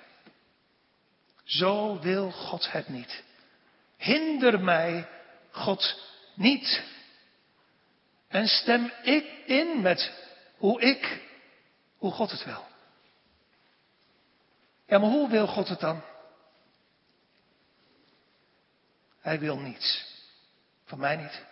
Zo 1.44 2.00
wil 2.00 2.32
God 2.32 2.72
het 2.72 2.90
niet. 2.90 3.24
Hinder 3.98 4.60
mij, 4.60 5.10
God, 5.52 6.02
niet. 6.34 6.84
En 8.28 8.48
stem 8.48 8.92
ik 9.04 9.26
in 9.46 9.82
met 9.82 10.12
hoe 10.58 10.82
ik, 10.82 11.22
hoe 11.98 12.12
God 12.12 12.32
het 12.32 12.44
wil. 12.44 12.66
Ja, 14.88 15.00
maar 15.00 15.10
hoe 15.10 15.30
wil 15.30 15.48
God 15.48 15.68
het 15.68 15.80
dan? 15.80 16.04
Hij 19.20 19.40
wil 19.40 19.58
niets. 19.58 20.06
Van 20.86 21.00
mij 21.00 21.16
niet. 21.16 21.46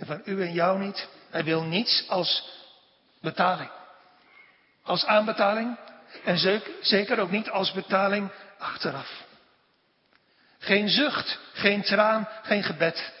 En 0.00 0.06
van 0.06 0.22
u 0.24 0.42
en 0.42 0.52
jou 0.52 0.78
niet. 0.78 1.08
Hij 1.30 1.44
wil 1.44 1.62
niets 1.62 2.04
als 2.08 2.48
betaling. 3.20 3.70
Als 4.82 5.04
aanbetaling. 5.04 5.78
En 6.24 6.38
zeker 6.80 7.18
ook 7.18 7.30
niet 7.30 7.50
als 7.50 7.72
betaling 7.72 8.30
achteraf. 8.58 9.24
Geen 10.58 10.88
zucht, 10.88 11.38
geen 11.52 11.82
traan, 11.82 12.28
geen 12.42 12.62
gebed. 12.62 13.12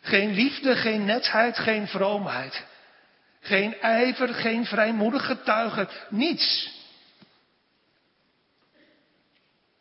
Geen 0.00 0.30
liefde, 0.30 0.76
geen 0.76 1.04
netheid, 1.04 1.58
geen 1.58 1.88
vroomheid. 1.88 2.64
Geen 3.40 3.80
ijver, 3.80 4.34
geen 4.34 4.66
vrijmoedig 4.66 5.26
getuige, 5.26 5.88
niets. 6.08 6.78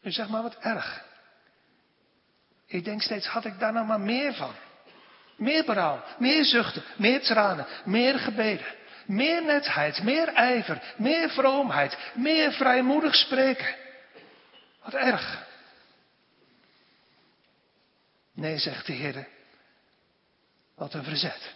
U 0.02 0.12
zeg 0.12 0.28
maar 0.28 0.42
wat 0.42 0.58
erg. 0.58 1.04
Ik 2.66 2.84
denk 2.84 3.02
steeds, 3.02 3.28
had 3.28 3.46
ik 3.46 3.60
daar 3.60 3.74
nou 3.74 3.86
maar 3.86 4.00
meer 4.00 4.34
van? 4.34 4.54
Meer 5.39 5.65
berouw, 5.65 6.04
meer 6.17 6.45
zuchten, 6.45 6.84
meer 6.97 7.21
tranen, 7.21 7.67
meer 7.86 8.19
gebeden, 8.19 8.65
meer 9.06 9.43
netheid, 9.43 10.04
meer 10.04 10.28
ijver, 10.28 10.93
meer 10.97 11.30
vroomheid, 11.30 11.97
meer 12.13 12.52
vrijmoedig 12.52 13.15
spreken. 13.15 13.75
Wat 14.84 14.93
erg. 14.93 15.47
Nee, 18.34 18.58
zegt 18.58 18.86
de 18.86 18.93
Heer. 18.93 19.28
Wat 20.75 20.93
een 20.93 21.04
verzet. 21.04 21.54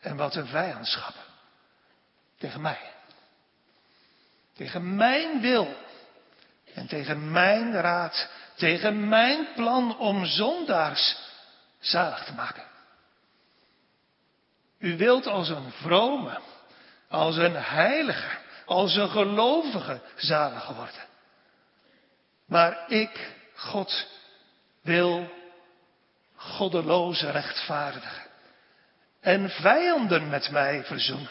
En 0.00 0.16
wat 0.16 0.34
een 0.34 0.46
vijandschap. 0.46 1.14
Tegen 2.38 2.60
mij. 2.60 2.80
Tegen 4.54 4.94
mijn 4.96 5.40
wil. 5.40 5.76
En 6.74 6.86
tegen 6.86 7.30
mijn 7.30 7.72
raad. 7.72 8.28
Tegen 8.54 9.08
mijn 9.08 9.46
plan 9.54 9.98
om 9.98 10.24
zondaars 10.24 11.29
zalig 11.80 12.24
te 12.24 12.32
maken. 12.32 12.62
U 14.78 14.96
wilt 14.96 15.26
als 15.26 15.48
een 15.48 15.72
vrome, 15.72 16.40
als 17.08 17.36
een 17.36 17.56
heilige, 17.56 18.38
als 18.64 18.96
een 18.96 19.10
gelovige 19.10 20.00
zalig 20.16 20.66
worden. 20.68 21.08
Maar 22.46 22.90
ik, 22.90 23.34
God, 23.54 24.06
wil 24.82 25.30
goddeloze 26.34 27.30
rechtvaardigen 27.30 28.26
en 29.20 29.50
vijanden 29.50 30.28
met 30.28 30.50
mij 30.50 30.84
verzoenen. 30.84 31.30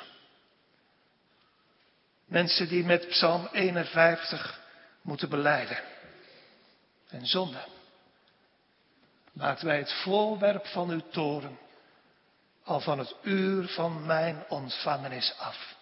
Mensen 2.25 2.67
die 2.67 2.85
met 2.85 3.07
Psalm 3.07 3.47
51 3.51 4.59
moeten 5.01 5.29
beleiden. 5.29 5.79
En 7.09 7.27
zonde 7.27 7.59
maakt 9.39 9.61
wij 9.61 9.77
het 9.77 9.93
voorwerp 9.93 10.67
van 10.67 10.89
uw 10.89 11.09
toren 11.09 11.57
al 12.63 12.79
van 12.79 12.99
het 12.99 13.15
uur 13.21 13.67
van 13.67 14.05
mijn 14.05 14.43
ontvangenis 14.49 15.33
af. 15.37 15.75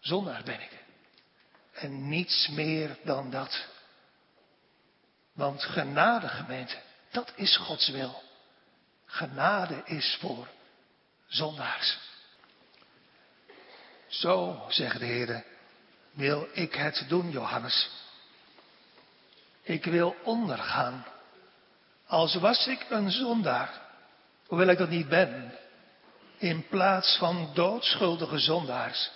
Zondaar 0.00 0.42
ben 0.42 0.60
ik. 0.60 0.70
En 1.72 2.08
niets 2.08 2.48
meer 2.48 2.96
dan 3.04 3.30
dat. 3.30 3.66
Want 5.32 5.62
genade, 5.62 6.28
gemeente, 6.28 6.76
dat 7.10 7.32
is 7.36 7.56
Gods 7.56 7.88
wil. 7.88 8.22
Genade 9.06 9.82
is 9.84 10.16
voor 10.20 10.48
zondaars. 11.26 11.98
Zo, 14.06 14.64
zegt 14.68 14.98
de 14.98 15.04
Heer, 15.04 15.44
wil 16.10 16.48
ik 16.52 16.74
het 16.74 17.04
doen, 17.08 17.30
Johannes. 17.30 17.90
Ik 19.62 19.84
wil 19.84 20.16
ondergaan, 20.22 21.06
als 22.12 22.34
was 22.34 22.66
ik 22.66 22.86
een 22.88 23.10
zondaar, 23.10 23.80
hoewel 24.46 24.68
ik 24.68 24.78
dat 24.78 24.88
niet 24.88 25.08
ben, 25.08 25.58
in 26.38 26.68
plaats 26.68 27.16
van 27.16 27.50
doodschuldige 27.54 28.38
zondaars. 28.38 29.10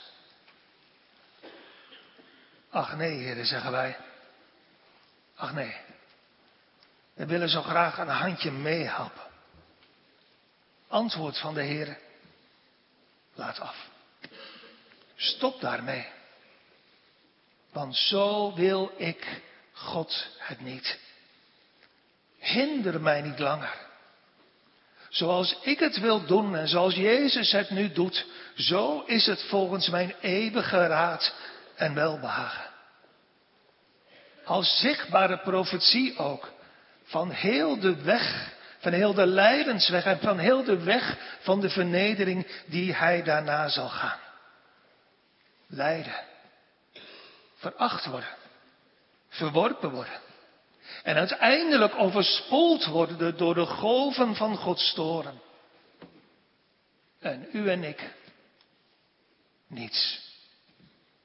Ach 2.71 2.97
nee, 2.97 3.19
heren, 3.19 3.47
zeggen 3.47 3.71
wij. 3.71 3.97
Ach 5.35 5.53
nee. 5.53 5.77
We 7.15 7.27
willen 7.27 7.49
zo 7.49 7.63
graag 7.63 7.99
een 7.99 8.09
handje 8.09 8.51
meehelpen. 8.51 9.31
Antwoord 10.89 11.39
van 11.39 11.55
de 11.55 11.63
Heer. 11.63 11.99
Laat 13.35 13.61
af. 13.61 13.89
Stop 15.17 15.61
daarmee. 15.61 16.09
Want 17.73 17.97
zo 17.97 18.55
wil 18.55 18.93
ik 18.97 19.43
God 19.73 20.29
het 20.39 20.61
niet. 20.61 21.06
Hinder 22.47 23.01
mij 23.01 23.23
niet 23.23 23.39
langer. 23.39 23.75
Zoals 25.09 25.59
ik 25.63 25.79
het 25.79 26.01
wil 26.01 26.27
doen 26.27 26.57
en 26.57 26.69
zoals 26.69 26.95
Jezus 26.95 27.53
het 27.53 27.71
nu 27.71 27.93
doet, 27.93 28.27
zo 28.57 29.01
is 29.01 29.27
het 29.27 29.43
volgens 29.43 29.89
mijn 29.89 30.15
eeuwige 30.21 30.87
raad 30.87 31.35
en 31.75 31.95
welbehagen. 31.95 32.71
Als 34.45 34.81
zichtbare 34.81 35.39
profetie 35.39 36.19
ook 36.19 36.53
van 37.05 37.31
heel 37.31 37.81
de 37.81 38.03
weg, 38.03 38.53
van 38.79 38.93
heel 38.93 39.15
de 39.15 39.27
lijdensweg 39.27 40.05
en 40.05 40.19
van 40.19 40.39
heel 40.39 40.65
de 40.65 40.83
weg 40.83 41.17
van 41.41 41.61
de 41.61 41.71
vernedering 41.71 42.47
die 42.67 42.95
hij 42.95 43.23
daarna 43.23 43.69
zal 43.69 43.89
gaan. 43.89 44.19
Lijden, 45.67 46.25
veracht 47.55 48.07
worden, 48.07 48.35
verworpen 49.29 49.91
worden. 49.91 50.25
En 51.07 51.16
uiteindelijk 51.16 51.95
overspoeld 51.95 52.85
worden 52.85 53.37
door 53.37 53.55
de 53.55 53.66
golven 53.66 54.35
van 54.35 54.57
Gods 54.57 54.95
toren. 54.95 55.40
En 57.21 57.49
u 57.53 57.71
en 57.71 57.85
ik, 57.85 58.14
niets. 59.66 60.21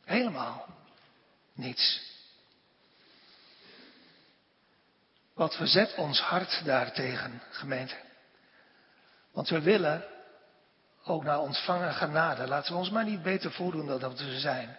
Helemaal 0.05 0.65
niets. 1.53 2.01
Wat 5.33 5.55
verzet 5.55 5.95
ons 5.95 6.19
hart 6.19 6.65
daartegen, 6.65 7.41
gemeente? 7.51 7.95
Want 9.31 9.49
we 9.49 9.61
willen 9.61 10.05
ook 11.03 11.23
naar 11.23 11.39
ontvangen 11.39 11.93
genade. 11.93 12.47
Laten 12.47 12.73
we 12.73 12.79
ons 12.79 12.89
maar 12.89 13.05
niet 13.05 13.23
beter 13.23 13.51
voordoen 13.51 13.87
dan 13.87 13.99
dat 13.99 14.19
we 14.19 14.39
zijn. 14.39 14.77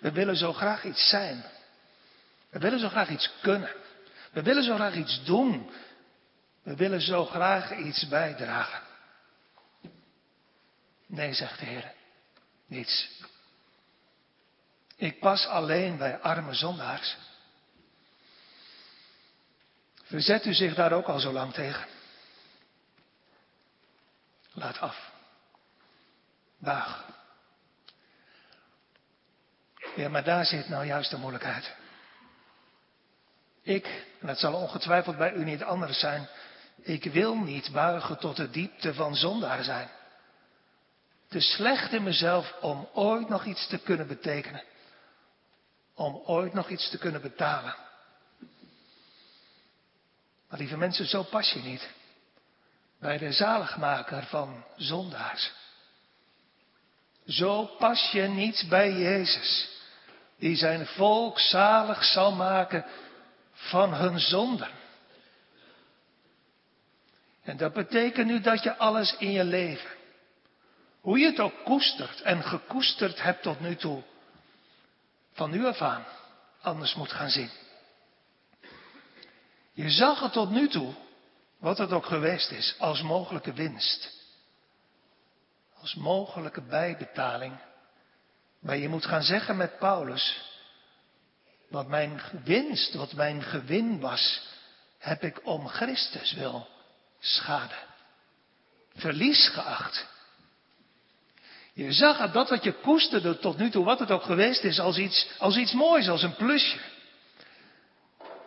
We 0.00 0.12
willen 0.12 0.36
zo 0.36 0.52
graag 0.52 0.84
iets 0.84 1.08
zijn. 1.08 1.44
We 2.50 2.58
willen 2.58 2.78
zo 2.78 2.88
graag 2.88 3.08
iets 3.08 3.30
kunnen. 3.42 3.70
We 4.30 4.42
willen 4.42 4.62
zo 4.62 4.74
graag 4.74 4.94
iets 4.94 5.24
doen. 5.24 5.70
We 6.62 6.76
willen 6.76 7.00
zo 7.00 7.24
graag 7.24 7.76
iets 7.76 8.08
bijdragen. 8.08 8.82
Nee, 11.06 11.32
zegt 11.32 11.58
de 11.58 11.64
Heer. 11.64 11.92
Niets. 12.66 13.08
Ik 14.96 15.20
pas 15.20 15.46
alleen 15.46 15.96
bij 15.96 16.18
arme 16.18 16.54
zondaars. 16.54 17.16
Verzet 20.04 20.46
u 20.46 20.54
zich 20.54 20.74
daar 20.74 20.92
ook 20.92 21.06
al 21.06 21.20
zo 21.20 21.32
lang 21.32 21.52
tegen? 21.52 21.86
Laat 24.52 24.78
af. 24.78 25.12
Buig. 26.58 27.04
Ja, 29.96 30.08
maar 30.08 30.24
daar 30.24 30.46
zit 30.46 30.68
nou 30.68 30.86
juist 30.86 31.10
de 31.10 31.16
moeilijkheid. 31.16 31.74
Ik, 33.62 34.04
en 34.20 34.28
het 34.28 34.38
zal 34.38 34.54
ongetwijfeld 34.54 35.16
bij 35.16 35.32
u 35.32 35.44
niet 35.44 35.62
anders 35.62 35.98
zijn, 35.98 36.28
ik 36.82 37.04
wil 37.04 37.36
niet 37.36 37.70
buigen 37.72 38.18
tot 38.18 38.36
de 38.36 38.50
diepte 38.50 38.94
van 38.94 39.14
zondaar 39.14 39.64
zijn. 39.64 39.88
Te 41.28 41.40
slecht 41.40 41.92
in 41.92 42.02
mezelf 42.02 42.54
om 42.60 42.88
ooit 42.92 43.28
nog 43.28 43.44
iets 43.44 43.66
te 43.66 43.78
kunnen 43.78 44.06
betekenen. 44.06 44.62
Om 45.94 46.22
ooit 46.24 46.52
nog 46.52 46.68
iets 46.68 46.90
te 46.90 46.98
kunnen 46.98 47.20
betalen. 47.20 47.76
Maar 50.48 50.58
lieve 50.58 50.76
mensen, 50.76 51.06
zo 51.06 51.22
pas 51.22 51.52
je 51.52 51.60
niet 51.60 51.88
bij 53.00 53.18
de 53.18 53.32
zaligmaker 53.32 54.24
van 54.24 54.64
zondaars. 54.76 55.52
Zo 57.26 57.64
pas 57.64 58.10
je 58.10 58.22
niet 58.22 58.66
bij 58.68 58.92
Jezus, 58.92 59.68
die 60.38 60.56
zijn 60.56 60.86
volk 60.86 61.38
zalig 61.38 62.04
zal 62.04 62.32
maken 62.32 62.84
van 63.60 63.94
hun 63.94 64.18
zonden. 64.18 64.70
En 67.42 67.56
dat 67.56 67.72
betekent 67.72 68.26
nu 68.26 68.40
dat 68.40 68.62
je 68.62 68.76
alles 68.76 69.16
in 69.16 69.30
je 69.30 69.44
leven, 69.44 69.90
hoe 71.00 71.18
je 71.18 71.26
het 71.26 71.40
ook 71.40 71.64
koestert 71.64 72.20
en 72.20 72.42
gekoesterd 72.42 73.22
hebt 73.22 73.42
tot 73.42 73.60
nu 73.60 73.76
toe, 73.76 74.02
van 75.32 75.50
nu 75.50 75.66
af 75.66 75.80
aan 75.80 76.04
anders 76.60 76.94
moet 76.94 77.12
gaan 77.12 77.30
zien. 77.30 77.50
Je 79.72 79.90
zag 79.90 80.20
het 80.20 80.32
tot 80.32 80.50
nu 80.50 80.68
toe, 80.68 80.94
wat 81.58 81.78
het 81.78 81.92
ook 81.92 82.06
geweest 82.06 82.50
is, 82.50 82.74
als 82.78 83.02
mogelijke 83.02 83.52
winst. 83.52 84.18
Als 85.80 85.94
mogelijke 85.94 86.62
bijbetaling. 86.62 87.58
Maar 88.58 88.76
je 88.76 88.88
moet 88.88 89.06
gaan 89.06 89.22
zeggen 89.22 89.56
met 89.56 89.78
Paulus, 89.78 90.49
wat 91.70 91.88
mijn 91.88 92.20
winst, 92.44 92.94
wat 92.94 93.12
mijn 93.12 93.42
gewin 93.42 94.00
was, 94.00 94.48
heb 94.98 95.22
ik 95.22 95.46
om 95.46 95.68
Christus 95.68 96.32
wil 96.32 96.68
schade. 97.18 97.74
Verlies 98.94 99.48
geacht. 99.48 100.06
Je 101.72 101.92
zag 101.92 102.32
dat 102.32 102.48
wat 102.48 102.64
je 102.64 102.72
koesterde 102.72 103.38
tot 103.38 103.58
nu 103.58 103.70
toe, 103.70 103.84
wat 103.84 103.98
het 103.98 104.10
ook 104.10 104.22
geweest 104.22 104.64
is, 104.64 104.80
als 104.80 104.98
iets, 104.98 105.28
als 105.38 105.56
iets 105.56 105.72
moois, 105.72 106.08
als 106.08 106.22
een 106.22 106.36
plusje. 106.36 106.78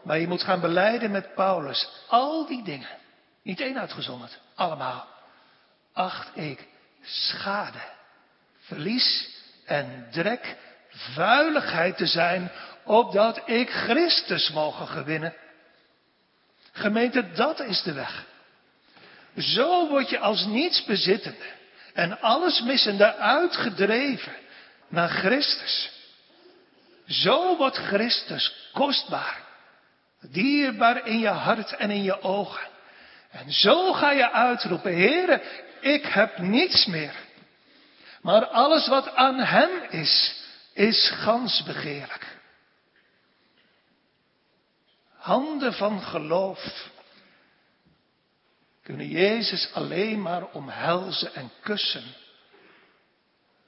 Maar 0.03 0.19
je 0.19 0.27
moet 0.27 0.43
gaan 0.43 0.59
beleiden 0.61 1.11
met 1.11 1.33
Paulus. 1.33 1.89
Al 2.07 2.45
die 2.47 2.63
dingen. 2.63 2.89
Niet 3.43 3.59
één 3.59 3.79
uitgezonderd. 3.79 4.39
Allemaal. 4.55 5.07
Acht 5.93 6.37
ik 6.37 6.67
schade, 7.01 7.81
verlies 8.59 9.29
en 9.65 10.07
drek, 10.11 10.57
vuiligheid 10.89 11.97
te 11.97 12.05
zijn, 12.05 12.51
opdat 12.85 13.41
ik 13.45 13.69
Christus 13.69 14.49
mogen 14.51 14.87
gewinnen. 14.87 15.33
Gemeente, 16.71 17.31
dat 17.31 17.59
is 17.59 17.81
de 17.81 17.93
weg. 17.93 18.25
Zo 19.37 19.87
word 19.87 20.09
je 20.09 20.19
als 20.19 20.45
niets 20.45 20.83
bezittende 20.83 21.45
en 21.93 22.21
alles 22.21 22.61
missende 22.61 23.15
uitgedreven 23.15 24.33
naar 24.87 25.09
Christus. 25.09 25.91
Zo 27.07 27.57
wordt 27.57 27.77
Christus 27.77 28.69
kostbaar 28.73 29.43
Dierbaar 30.31 31.07
in 31.07 31.19
je 31.19 31.27
hart 31.27 31.75
en 31.75 31.91
in 31.91 32.03
je 32.03 32.21
ogen. 32.21 32.67
En 33.31 33.51
zo 33.51 33.93
ga 33.93 34.11
je 34.11 34.31
uitroepen, 34.31 34.95
Heere, 34.95 35.41
ik 35.81 36.05
heb 36.05 36.37
niets 36.37 36.85
meer. 36.85 37.13
Maar 38.21 38.45
alles 38.45 38.87
wat 38.87 39.15
aan 39.15 39.39
Hem 39.39 39.69
is, 39.89 40.35
is 40.73 41.09
gans 41.09 41.63
begeerlijk. 41.63 42.32
Handen 45.23 45.73
van 45.73 46.01
geloof 46.01 46.89
kunnen 48.81 49.07
Jezus 49.07 49.73
alleen 49.73 50.21
maar 50.21 50.51
omhelzen 50.51 51.33
en 51.33 51.51
kussen 51.61 52.15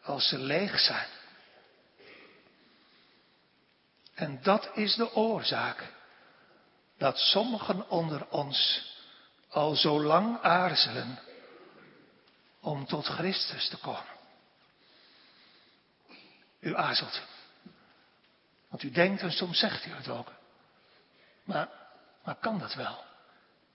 als 0.02 0.28
ze 0.28 0.38
leeg 0.38 0.80
zijn. 0.80 1.08
En 4.14 4.42
dat 4.42 4.70
is 4.74 4.96
de 4.96 5.16
oorzaak 5.16 5.94
dat 6.98 7.18
sommigen 7.18 7.90
onder 7.90 8.30
ons 8.30 8.90
al 9.50 9.76
zo 9.76 10.02
lang 10.02 10.42
aarzelen 10.42 11.20
om 12.60 12.86
tot 12.86 13.06
Christus 13.06 13.70
te 13.70 13.78
komen. 13.78 14.16
U 16.60 16.76
aarzelt. 16.76 17.22
Want 18.70 18.84
u 18.84 18.92
denkt 18.92 19.22
en 19.22 19.32
soms 19.32 19.60
zegt 19.60 19.86
u 19.86 19.92
het 19.92 20.10
ook. 20.10 20.44
Maar, 21.46 21.70
maar 22.24 22.36
kan 22.36 22.60
dat 22.60 22.74
wel? 22.74 23.04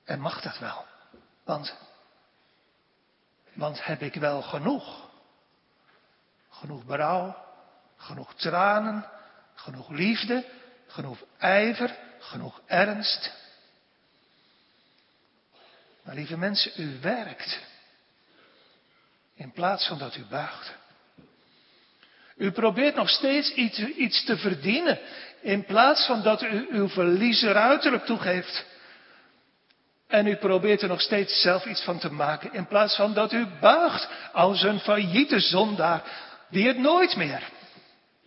En 0.05 0.21
mag 0.21 0.43
dat 0.43 0.59
wel? 0.59 0.87
Want, 1.45 1.75
want 3.53 3.85
heb 3.85 4.01
ik 4.01 4.15
wel 4.15 4.43
genoeg? 4.43 5.09
Genoeg 6.51 6.85
berouw, 6.85 7.45
genoeg 7.97 8.35
tranen, 8.35 9.11
genoeg 9.55 9.89
liefde, 9.89 10.49
genoeg 10.87 11.19
ijver, 11.39 11.99
genoeg 12.19 12.61
ernst. 12.67 13.33
Maar 16.03 16.15
lieve 16.15 16.37
mensen, 16.37 16.73
u 16.77 17.01
werkt 17.01 17.61
in 19.35 19.53
plaats 19.53 19.87
van 19.87 19.99
dat 19.99 20.17
u 20.17 20.25
buigt. 20.25 20.79
U 22.37 22.51
probeert 22.53 22.95
nog 22.95 23.11
steeds 23.11 23.53
iets, 23.53 23.79
iets 23.79 24.25
te 24.25 24.37
verdienen 24.37 24.99
in 25.41 25.65
plaats 25.65 26.07
van 26.07 26.23
dat 26.23 26.43
u 26.43 26.67
uw 26.71 26.89
verliezer 26.89 27.57
uiterlijk 27.57 28.05
toegeeft. 28.05 28.65
En 30.07 30.27
u 30.27 30.37
probeert 30.37 30.83
er 30.83 30.89
nog 30.89 31.01
steeds 31.01 31.41
zelf 31.41 31.65
iets 31.65 31.83
van 31.83 31.99
te 31.99 32.13
maken, 32.13 32.53
in 32.53 32.67
plaats 32.67 32.97
van 32.97 33.15
dat 33.15 33.33
u 33.33 33.47
buigt 33.61 34.09
als 34.33 34.63
een 34.63 34.81
failliete 34.81 35.41
zondaar, 35.41 36.03
die 36.49 36.67
het 36.67 36.79
nooit 36.79 37.17
meer, 37.17 37.43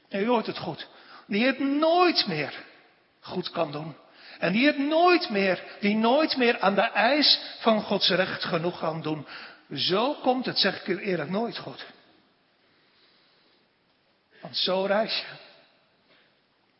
en 0.10 0.21
u 0.21 0.28
hoort 0.28 0.45
het 0.45 0.58
goed, 0.58 0.88
die 1.28 1.45
het 1.45 1.60
nooit 1.60 2.28
meer 2.28 2.54
goed 3.19 3.49
kan 3.49 3.71
doen. 3.71 3.95
En 4.39 4.52
die 4.52 4.65
het 4.65 4.78
nooit 4.78 5.30
meer, 5.30 5.63
die 5.80 5.95
nooit 5.95 6.38
meer 6.38 6.60
aan 6.60 6.76
de 6.76 6.82
eis 6.82 7.39
van 7.60 7.82
Gods 7.82 8.10
recht 8.10 8.43
genoeg 8.43 8.80
kan 8.80 9.02
doen. 9.02 9.28
Zo 9.73 10.13
komt 10.13 10.45
het, 10.45 10.60
zeg 10.60 10.82
ik 10.82 10.88
u 10.88 11.02
eerlijk, 11.02 11.30
nooit 11.30 11.58
goed. 11.58 11.86
Want 14.41 14.58
zo 14.58 14.86
reis 14.86 15.17
je. 15.17 15.42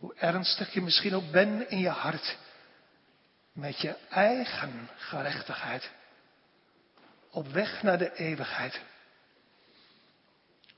Hoe 0.04 0.16
ernstig 0.16 0.74
je 0.74 0.82
misschien 0.82 1.16
ook 1.16 1.32
bent 1.32 1.70
in 1.70 1.78
je 1.78 1.90
hart. 1.90 2.38
Met 3.54 3.82
je 3.82 3.96
eigen 4.10 4.90
gerechtigheid. 4.96 5.92
Op 7.32 7.48
weg 7.48 7.84
naar 7.84 7.98
de 7.98 8.16
eeuwigheid. 8.16 8.82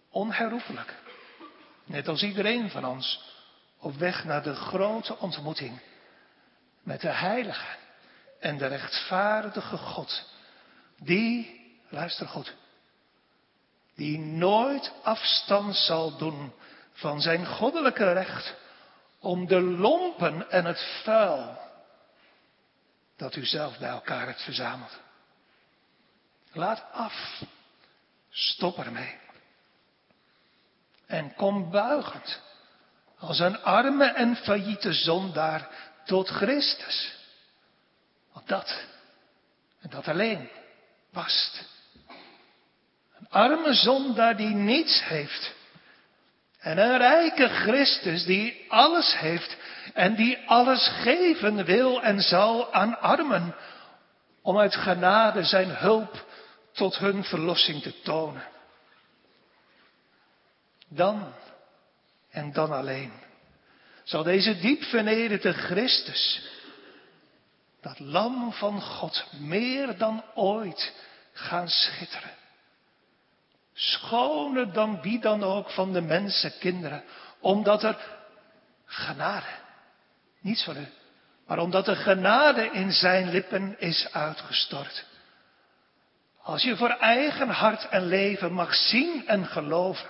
Onherroepelijk. 0.10 0.94
Net 1.84 2.08
als 2.08 2.24
iedereen 2.24 2.70
van 2.70 2.86
ons. 2.86 3.34
Op 3.80 3.96
weg 3.96 4.24
naar 4.24 4.44
de 4.44 4.56
grote 4.56 5.18
ontmoeting. 5.18 5.82
Met 6.84 7.02
de 7.02 7.12
heilige 7.12 7.78
en 8.40 8.58
de 8.58 8.68
rechtvaardige 8.68 9.78
God. 9.78 10.30
Die, 10.98 11.62
luister 11.90 12.28
goed. 12.28 12.56
Die 13.96 14.20
nooit 14.20 14.92
afstand 15.04 15.76
zal 15.76 16.18
doen 16.18 16.54
van 16.92 17.22
zijn 17.22 17.46
goddelijke 17.46 18.14
recht 18.14 18.64
om 19.26 19.48
de 19.48 19.62
lompen 19.62 20.52
en 20.52 20.66
het 20.66 21.02
vuil 21.04 21.58
dat 23.18 23.36
u 23.36 23.46
zelf 23.46 23.78
bij 23.78 23.90
elkaar 23.90 24.26
hebt 24.26 24.42
verzameld. 24.42 25.00
Laat 26.52 26.84
af. 26.92 27.42
Stop 28.30 28.78
ermee. 28.78 29.18
En 31.08 31.36
kom 31.36 31.72
buigend 31.72 32.42
als 33.18 33.40
een 33.40 33.62
arme 33.64 34.06
en 34.06 34.36
failliete 34.36 34.94
zondaar 34.94 35.70
tot 36.06 36.30
Christus. 36.30 37.16
Want 38.34 38.48
dat, 38.48 38.86
en 39.82 39.90
dat 39.90 40.08
alleen, 40.08 40.50
past. 41.12 41.64
Een 43.20 43.30
arme 43.30 43.74
zondaar 43.74 44.38
die 44.38 44.56
niets 44.56 45.04
heeft 45.04 45.55
en 46.66 46.78
een 46.78 46.98
rijke 46.98 47.48
Christus 47.48 48.26
die 48.26 48.66
alles 48.68 49.20
heeft 49.20 49.58
en 49.94 50.16
die 50.16 50.38
alles 50.48 50.88
geven 50.88 51.66
wil 51.66 52.02
en 52.02 52.22
zal 52.22 52.74
aan 52.74 53.00
armen, 53.00 53.56
om 54.42 54.58
uit 54.58 54.76
genade 54.76 55.44
zijn 55.44 55.70
hulp 55.70 56.26
tot 56.72 56.98
hun 56.98 57.24
verlossing 57.24 57.82
te 57.82 58.02
tonen. 58.02 58.44
Dan 60.88 61.34
en 62.30 62.54
dan 62.54 62.72
alleen 62.72 63.14
zal 64.04 64.24
deze 64.24 64.60
diep 64.60 64.84
vernederde 64.84 65.54
Christus, 65.54 66.50
dat 67.82 68.00
lam 68.00 68.54
van 68.54 68.82
God, 68.82 69.26
meer 69.40 69.98
dan 69.98 70.24
ooit 70.34 70.94
gaan 71.34 71.70
schitteren 71.70 72.45
schoner 73.76 74.74
dan 74.74 75.02
wie 75.02 75.20
dan 75.20 75.44
ook 75.44 75.70
van 75.70 75.94
de 75.94 76.02
mensenkinderen, 76.02 77.04
omdat 77.40 77.84
er 77.84 77.98
genade, 78.86 79.46
van 80.42 80.78
u, 80.78 80.88
maar 81.48 81.60
omdat 81.60 81.88
er 81.88 81.96
genade 81.96 82.70
in 82.72 82.92
zijn 82.92 83.30
lippen 83.30 83.80
is 83.80 84.08
uitgestort. 84.12 85.06
Als 86.42 86.64
je 86.64 86.78
voor 86.78 86.90
eigen 86.90 87.50
hart 87.50 87.90
en 87.90 88.06
leven 88.06 88.54
mag 88.54 88.76
zien 88.76 89.28
en 89.28 89.46
geloven 89.46 90.10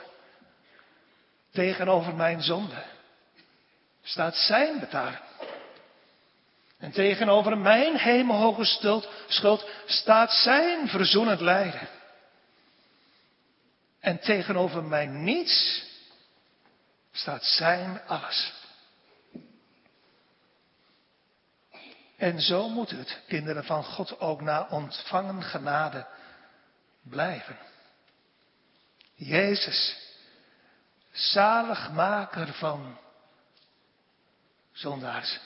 tegenover 1.52 2.16
mijn 2.16 2.42
zonde, 2.42 2.84
staat 4.04 4.36
zijn 4.36 4.80
betaling. 4.80 5.24
En 6.80 6.92
tegenover 6.92 7.58
mijn 7.58 7.98
hemelhoge 7.98 8.66
schuld 9.28 9.70
staat 9.86 10.32
zijn 10.32 10.88
verzoenend 10.88 11.42
lijden. 11.42 11.88
En 14.06 14.20
tegenover 14.20 14.84
mij 14.84 15.06
niets 15.06 15.84
staat 17.12 17.44
zijn 17.44 18.02
alles. 18.08 18.54
En 22.18 22.42
zo 22.42 22.70
moet 22.70 22.90
het, 22.90 23.20
kinderen 23.28 23.64
van 23.64 23.84
God, 23.84 24.20
ook 24.20 24.42
na 24.42 24.68
ontvangen 24.70 25.44
genade 25.44 26.08
blijven. 27.02 27.58
Jezus, 29.16 29.98
zaligmaker 31.12 32.54
van 32.54 32.98
zondaars. 34.72 35.40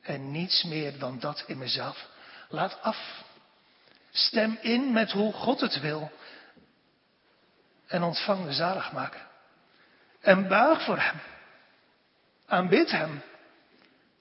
En 0.00 0.30
niets 0.30 0.62
meer 0.62 0.98
dan 0.98 1.18
dat 1.18 1.44
in 1.46 1.58
mezelf. 1.58 2.06
Laat 2.48 2.82
af. 2.82 3.24
Stem 4.10 4.58
in 4.60 4.92
met 4.92 5.10
hoe 5.10 5.32
God 5.32 5.60
het 5.60 5.80
wil 5.80 6.10
en 7.88 8.02
ontvang 8.02 8.44
de 8.44 8.52
zaligmaker. 8.52 9.26
En 10.20 10.48
buig 10.48 10.84
voor 10.84 10.98
hem. 10.98 11.20
Aanbid 12.46 12.90
hem. 12.90 13.22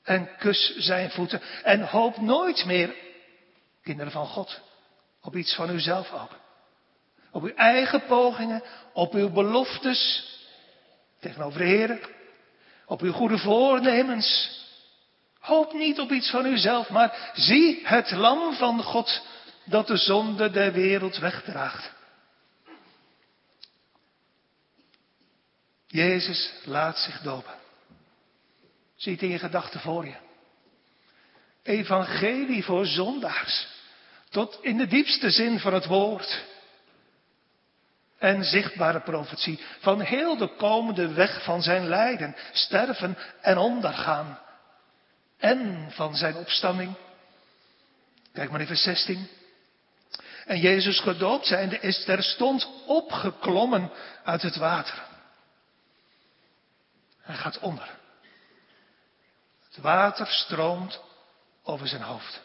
En 0.04 0.30
kus 0.38 0.76
zijn 0.78 1.10
voeten. 1.10 1.42
En 1.64 1.82
hoop 1.82 2.18
nooit 2.18 2.66
meer, 2.66 2.96
kinderen 3.84 4.12
van 4.12 4.26
God, 4.26 4.62
op 5.22 5.36
iets 5.36 5.56
van 5.56 5.70
uzelf 5.70 6.14
ook. 6.14 6.32
Op 7.32 7.44
uw 7.44 7.54
eigen 7.56 8.06
pogingen, 8.06 8.64
op 8.94 9.14
uw 9.14 9.30
beloftes 9.30 10.32
tegenover 11.20 11.60
de 11.60 11.66
Heer, 11.66 12.10
op 12.86 13.02
uw 13.02 13.12
goede 13.12 13.38
voornemens. 13.38 14.56
Hoop 15.40 15.74
niet 15.74 16.00
op 16.00 16.12
iets 16.12 16.30
van 16.30 16.46
uzelf, 16.46 16.90
maar 16.90 17.32
zie 17.34 17.82
het 17.84 18.12
lam 18.12 18.54
van 18.54 18.84
God 18.84 19.22
dat 19.64 19.88
de 19.88 19.98
zonde 19.98 20.50
der 20.52 20.72
wereld 20.72 21.18
wegdraagt. 21.18 21.96
Jezus 25.88 26.54
laat 26.63 26.97
zich 26.97 27.21
dopen. 27.21 27.54
Zie 28.95 29.12
het 29.12 29.21
in 29.21 29.30
je 29.30 29.39
gedachten 29.39 29.80
voor 29.80 30.06
je. 30.06 30.15
Evangelie 31.63 32.63
voor 32.63 32.86
zondaars. 32.86 33.67
Tot 34.30 34.60
in 34.62 34.78
de 34.78 34.88
diepste 34.88 35.30
zin 35.30 35.60
van 35.60 35.73
het 35.73 35.86
woord. 35.86 36.45
En 38.17 38.43
zichtbare 38.43 39.02
profetie 39.02 39.60
van 39.80 40.02
heel 40.02 40.38
de 40.38 40.56
komende 40.56 41.13
weg 41.13 41.43
van 41.43 41.62
zijn 41.62 41.88
lijden, 41.88 42.36
sterven 42.52 43.17
en 43.41 43.58
ondergaan. 43.58 44.39
En 45.38 45.88
van 45.91 46.15
zijn 46.15 46.36
opstanding. 46.36 46.95
Kijk 48.34 48.52
maar 48.52 48.65
vers 48.65 48.84
16. 48.84 49.28
En 50.45 50.60
Jezus 50.60 51.00
gedoopt 51.00 51.45
zijnde 51.45 51.80
is 51.80 52.04
terstond 52.04 52.69
opgeklommen 52.86 53.91
uit 54.23 54.41
het 54.41 54.56
water. 54.56 55.07
Hij 57.28 57.36
gaat 57.36 57.60
onder. 57.60 57.98
Het 59.68 59.78
water 59.78 60.28
stroomt 60.28 61.02
over 61.63 61.88
zijn 61.88 62.02
hoofd. 62.02 62.42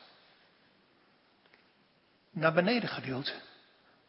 Naar 2.31 2.53
beneden 2.53 2.89
geduwd 2.89 3.35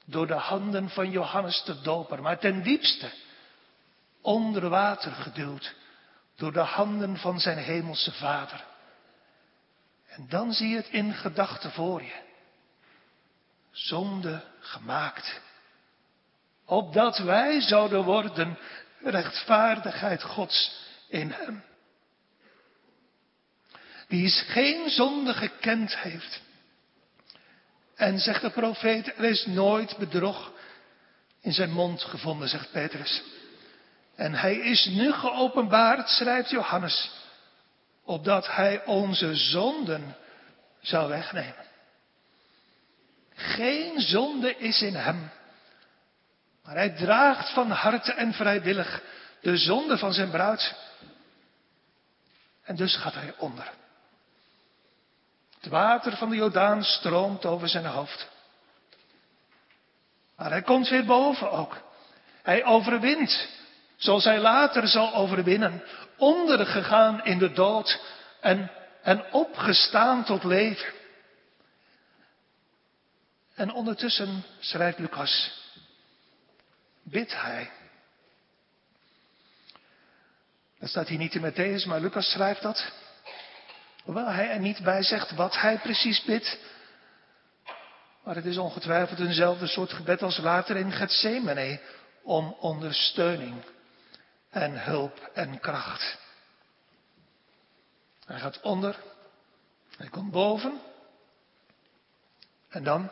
door 0.06 0.28
de 0.28 0.34
handen 0.34 0.90
van 0.90 1.10
Johannes 1.10 1.64
de 1.64 1.82
Doper, 1.82 2.22
maar 2.22 2.40
ten 2.40 2.64
diepste 2.64 3.12
onder 4.22 4.70
water 4.70 5.12
geduwd 5.12 5.76
door 6.36 6.54
de 6.54 6.60
handen 6.60 7.18
van 7.18 7.40
zijn 7.40 7.58
hemelse 7.58 8.12
Vader. 8.12 8.66
En 10.08 10.30
dan 10.30 10.54
zie 10.54 10.70
je 10.70 10.76
het 10.76 10.90
in 10.90 11.14
gedachten 11.14 11.72
voor 11.72 12.02
je. 12.04 12.22
Zonde 13.72 14.44
gemaakt. 14.60 15.42
Opdat 16.66 17.18
wij 17.18 17.62
zouden 17.62 18.04
worden 18.04 18.58
rechtvaardigheid 19.04 20.24
Gods 20.24 20.82
in 21.08 21.32
hem. 21.32 21.64
Die 24.08 24.26
is 24.26 24.44
geen 24.48 24.90
zonde 24.90 25.34
gekend 25.34 25.98
heeft. 25.98 26.42
En 27.96 28.20
zegt 28.20 28.42
de 28.42 28.50
profeet, 28.50 29.08
er 29.18 29.24
is 29.24 29.46
nooit 29.46 29.98
bedrog 29.98 30.52
in 31.42 31.54
zijn 31.54 31.72
mond 31.72 32.02
gevonden, 32.02 32.50
zegt 32.50 32.72
Petrus. 32.72 33.24
En 34.16 34.34
hij 34.34 34.56
is 34.56 34.86
nu 34.86 35.12
geopenbaard, 35.12 36.10
schrijft 36.10 36.50
Johannes, 36.50 37.12
opdat 38.04 38.48
hij 38.48 38.86
onze 38.86 39.36
zonden 39.36 40.16
zou 40.82 41.10
wegnemen. 41.10 41.66
Geen 43.36 44.02
zonde 44.02 44.58
is 44.58 44.82
in 44.82 44.96
hem. 44.96 45.30
Maar 46.64 46.76
hij 46.76 46.90
draagt 46.90 47.54
van 47.54 47.72
harte 47.72 48.14
en 48.14 48.34
vrijwillig 48.34 49.02
de 49.42 49.58
zonde 49.58 49.98
van 49.98 50.14
zijn 50.14 50.30
bruid. 50.30 50.76
En 52.64 52.76
dus 52.76 52.96
gaat 52.96 53.14
hij 53.14 53.34
onder. 53.38 53.72
Het 55.60 55.72
water 55.72 56.18
van 56.18 56.30
de 56.30 56.36
Jordaan 56.36 56.84
stroomt 56.84 57.46
over 57.46 57.70
zijn 57.70 57.86
hoofd. 57.86 58.28
Maar 60.36 60.50
hij 60.50 60.62
komt 60.62 60.90
weer 60.90 61.06
boven 61.06 61.52
ook. 61.52 61.82
Hij 62.44 62.66
overwint, 62.66 63.48
zoals 63.96 64.24
hij 64.24 64.40
later 64.40 64.88
zal 64.88 65.14
overwinnen, 65.14 65.84
ondergegaan 66.18 67.26
in 67.26 67.38
de 67.38 67.52
dood 67.52 68.02
en, 68.42 68.72
en 69.02 69.32
opgestaan 69.32 70.24
tot 70.24 70.44
leven. 70.44 70.94
En 73.56 73.72
ondertussen 73.72 74.44
schrijft 74.60 75.00
Lucas, 75.00 75.63
bidt 77.04 77.42
hij. 77.42 77.72
Dat 80.80 80.90
staat 80.90 81.08
hier 81.08 81.18
niet 81.18 81.36
in 81.36 81.52
Matthäus, 81.52 81.86
maar 81.88 82.00
Lucas 82.00 82.32
schrijft 82.32 82.62
dat. 82.62 82.92
Hoewel 84.04 84.28
hij 84.28 84.50
er 84.50 84.60
niet 84.60 84.84
bij 84.84 85.04
zegt 85.04 85.32
wat 85.32 85.58
hij 85.58 85.78
precies 85.78 86.24
bidt. 86.24 86.60
Maar 88.24 88.36
het 88.36 88.46
is 88.46 88.58
ongetwijfeld 88.58 89.20
eenzelfde 89.20 89.68
soort 89.68 89.94
gebed 89.94 90.22
als 90.22 90.38
later 90.38 90.76
in 90.76 90.92
Gethsemane 90.92 91.82
om 92.22 92.56
ondersteuning 92.60 93.64
en 94.50 94.84
hulp 94.84 95.30
en 95.34 95.60
kracht. 95.60 96.18
Hij 98.26 98.40
gaat 98.40 98.62
onder, 98.62 98.96
hij 99.98 100.10
komt 100.10 100.32
boven 100.32 100.82
en 102.70 102.84
dan 102.84 103.12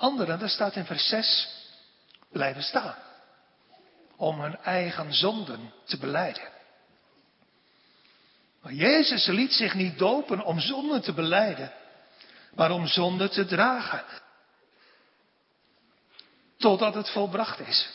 Anderen, 0.00 0.38
dat 0.38 0.50
staat 0.50 0.76
in 0.76 0.84
vers 0.84 1.08
6, 1.08 1.48
blijven 2.32 2.62
staan. 2.62 2.96
Om 4.16 4.40
hun 4.40 4.56
eigen 4.56 5.14
zonden 5.14 5.72
te 5.84 5.98
beleiden. 5.98 6.48
Maar 8.62 8.72
Jezus 8.72 9.26
liet 9.26 9.52
zich 9.52 9.74
niet 9.74 9.98
dopen 9.98 10.44
om 10.44 10.60
zonden 10.60 11.00
te 11.00 11.12
beleiden, 11.12 11.72
maar 12.54 12.70
om 12.70 12.86
zonden 12.86 13.30
te 13.30 13.44
dragen. 13.44 14.04
Totdat 16.58 16.94
het 16.94 17.10
volbracht 17.10 17.60
is. 17.60 17.88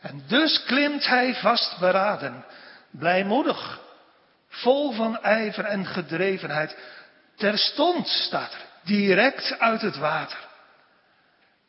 En 0.00 0.22
dus 0.26 0.64
klimt 0.64 1.06
hij 1.06 1.34
vastberaden, 1.34 2.44
blijmoedig, 2.90 3.80
vol 4.48 4.92
van 4.92 5.22
ijver 5.22 5.64
en 5.64 5.86
gedrevenheid. 5.86 6.78
Terstond 7.36 8.08
staat 8.08 8.52
er, 8.52 8.66
direct 8.84 9.58
uit 9.58 9.80
het 9.80 9.96
water. 9.96 10.45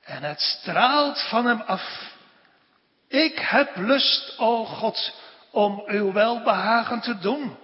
En 0.08 0.24
het 0.24 0.40
straalt 0.42 1.28
van 1.30 1.46
hem 1.46 1.62
af. 1.62 2.14
Ik 3.08 3.40
heb 3.40 3.76
lust, 3.76 4.38
o 4.38 4.66
God, 4.66 5.14
om 5.52 5.84
uw 5.86 6.12
welbehagen 6.12 7.02
te 7.02 7.18
doen. 7.18 7.58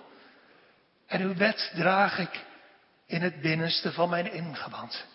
En 1.08 1.22
uw 1.22 1.36
wet 1.36 1.72
draag 1.76 2.18
ik 2.20 2.46
in 3.06 3.22
het 3.22 3.42
binnenste 3.42 3.92
van 3.92 4.10
mijn 4.10 4.32
ingewand. 4.32 5.06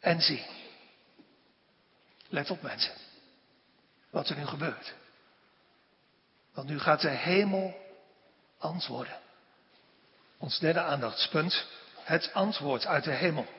En 0.00 0.20
zie, 0.20 0.46
let 2.28 2.50
op 2.50 2.62
mensen, 2.62 2.94
wat 4.10 4.28
er 4.28 4.36
nu 4.36 4.46
gebeurt. 4.46 4.94
Want 6.54 6.68
nu 6.68 6.78
gaat 6.78 7.00
de 7.00 7.08
hemel 7.08 7.76
antwoorden. 8.58 9.18
Ons 10.38 10.58
derde 10.58 10.80
aandachtspunt, 10.80 11.66
het 12.02 12.32
antwoord 12.32 12.86
uit 12.86 13.04
de 13.04 13.12
hemel. 13.12 13.55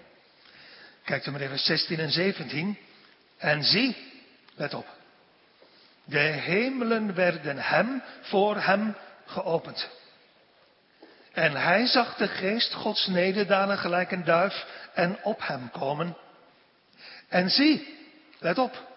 Kijk 1.08 1.24
dan 1.24 1.34
maar 1.34 1.41
even 1.41 1.60
16 1.60 2.00
en 2.00 2.12
17. 2.12 2.78
En 3.38 3.63
zie, 3.63 3.96
let 4.56 4.74
op. 4.74 4.88
De 6.04 6.20
hemelen 6.20 7.15
werden 7.15 7.58
hem, 7.58 8.04
voor 8.22 8.56
hem 8.56 8.96
geopend. 9.26 9.89
En 11.32 11.56
hij 11.56 11.86
zag 11.86 12.15
de 12.15 12.28
geest 12.28 12.74
Gods 12.74 13.08
nederdalen 13.08 13.78
gelijk 13.78 14.12
een 14.12 14.24
duif 14.24 14.65
en 14.93 15.24
op 15.24 15.39
hem 15.41 15.72
komen. 15.72 16.17
En 17.28 17.50
zie, 17.50 17.98
let 18.39 18.58
op. 18.58 18.88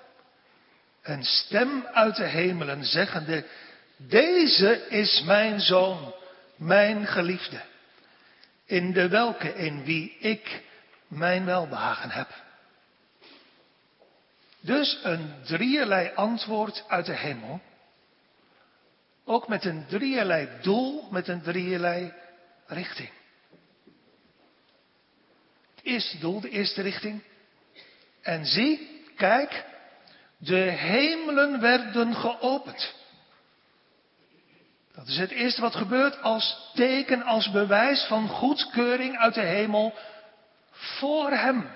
Een 1.03 1.25
stem 1.25 1.87
uit 1.93 2.17
de 2.17 2.27
hemelen 2.27 2.85
zeggende, 2.85 3.45
deze 3.97 4.87
is 4.89 5.23
mijn 5.23 5.61
zoon, 5.61 6.15
mijn 6.57 7.07
geliefde, 7.07 7.61
in 8.67 8.93
de 8.93 9.09
welke 9.09 9.55
in 9.55 9.85
wie 9.85 10.17
ik 10.19 10.69
mijn 11.11 11.45
welbehagen 11.45 12.11
heb. 12.11 12.29
Dus 14.61 14.99
een 15.03 15.35
drieërlei 15.45 16.11
antwoord 16.15 16.85
uit 16.89 17.07
de 17.07 17.17
hemel. 17.17 17.61
Ook 19.25 19.49
met 19.49 19.65
een 19.65 19.87
drieërlei 19.87 20.49
doel, 20.63 21.09
met 21.11 21.29
een 21.29 21.43
drieërlei 21.43 22.13
richting. 22.67 23.11
Het 25.75 25.85
eerste 25.85 26.19
doel, 26.19 26.41
de 26.41 26.51
eerste 26.51 26.83
richting. 26.83 27.23
En 28.23 28.47
zie, 28.47 29.03
kijk, 29.17 29.65
de 30.37 30.57
hemelen 30.57 31.61
werden 31.61 32.15
geopend. 32.15 32.95
Dat 34.95 35.09
is 35.09 35.19
het 35.19 35.31
eerste 35.31 35.61
wat 35.61 35.75
gebeurt 35.75 36.23
als 36.23 36.71
teken, 36.75 37.23
als 37.23 37.51
bewijs 37.51 38.05
van 38.05 38.29
goedkeuring 38.29 39.19
uit 39.19 39.35
de 39.35 39.41
hemel 39.41 39.95
voor 40.81 41.31
hem. 41.31 41.71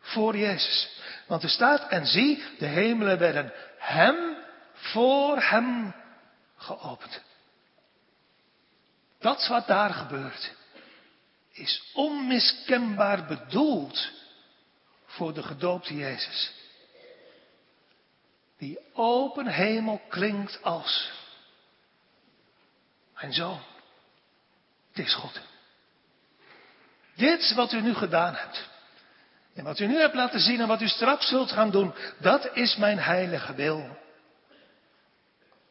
Voor 0.00 0.36
Jezus. 0.36 1.00
Want 1.26 1.42
er 1.42 1.48
staat, 1.48 1.88
en 1.88 2.06
zie, 2.06 2.42
de 2.58 2.66
hemelen 2.66 3.18
werden 3.18 3.52
hem, 3.78 4.36
voor 4.72 5.40
hem 5.40 5.94
geopend. 6.56 7.20
Dat 9.18 9.46
wat 9.46 9.66
daar 9.66 9.90
gebeurt, 9.90 10.52
is 11.52 11.90
onmiskenbaar 11.94 13.26
bedoeld 13.26 14.10
voor 15.06 15.34
de 15.34 15.42
gedoopte 15.42 15.96
Jezus. 15.96 16.52
Die 18.58 18.78
open 18.92 19.46
hemel 19.46 20.00
klinkt 20.08 20.62
als, 20.62 21.10
mijn 23.14 23.32
zoon, 23.32 23.60
het 24.92 25.06
is 25.06 25.14
goed. 25.14 25.40
Dit 27.22 27.54
wat 27.54 27.72
u 27.72 27.80
nu 27.80 27.94
gedaan 27.94 28.34
hebt. 28.34 28.68
En 29.54 29.64
wat 29.64 29.78
u 29.78 29.86
nu 29.86 29.98
hebt 29.98 30.14
laten 30.14 30.40
zien 30.40 30.60
en 30.60 30.68
wat 30.68 30.80
u 30.80 30.88
straks 30.88 31.28
zult 31.28 31.52
gaan 31.52 31.70
doen, 31.70 31.94
dat 32.18 32.56
is 32.56 32.76
mijn 32.76 32.98
heilige 32.98 33.54
wil. 33.54 33.98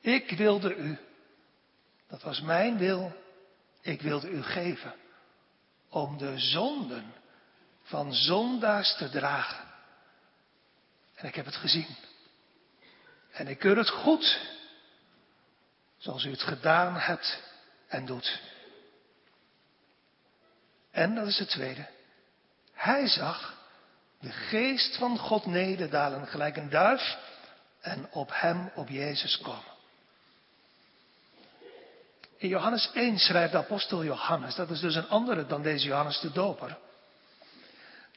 Ik 0.02 0.32
wilde 0.32 0.76
u, 0.76 0.98
dat 2.08 2.22
was 2.22 2.42
mijn 2.42 2.78
wil, 2.78 3.22
ik 3.82 4.02
wilde 4.02 4.30
u 4.30 4.44
geven 4.44 4.94
om 5.90 6.18
de 6.18 6.40
zonden 6.40 7.14
van 7.84 8.14
zondaars 8.14 8.96
te 8.98 9.10
dragen. 9.10 9.66
En 11.16 11.28
ik 11.28 11.36
heb 11.36 11.46
het 11.46 11.56
gezien. 11.56 11.96
En 13.32 13.48
ik 13.48 13.60
keur 13.60 13.78
het 13.78 13.90
goed, 13.90 14.40
zoals 15.98 16.24
u 16.24 16.32
het 16.32 16.44
gedaan 16.44 16.96
hebt 16.96 17.44
en 17.88 18.06
doet. 18.06 18.40
En 20.92 21.16
dat 21.16 21.28
is 21.28 21.40
het 21.40 21.50
tweede. 21.50 21.88
Hij 22.74 23.08
zag 23.08 23.60
de 24.20 24.32
geest 24.32 24.96
van 24.96 25.18
God 25.18 25.46
nederdalen 25.46 26.28
gelijk 26.28 26.58
een 26.58 26.70
duif 26.70 27.18
en 27.82 28.08
op 28.12 28.30
hem, 28.34 28.72
op 28.76 28.90
Jezus 28.90 29.38
komen. 29.38 29.72
In 32.38 32.48
Johannes 32.48 32.92
1 32.94 33.20
schrijft 33.20 33.52
de 33.52 33.58
apostel 33.58 34.04
Johannes, 34.04 34.56
dat 34.56 34.70
is 34.70 34.80
dus 34.80 34.96
een 34.96 35.10
andere 35.10 35.46
dan 35.46 35.62
deze 35.62 35.88
Johannes 35.88 36.20
de 36.20 36.32
Doper, 36.32 36.78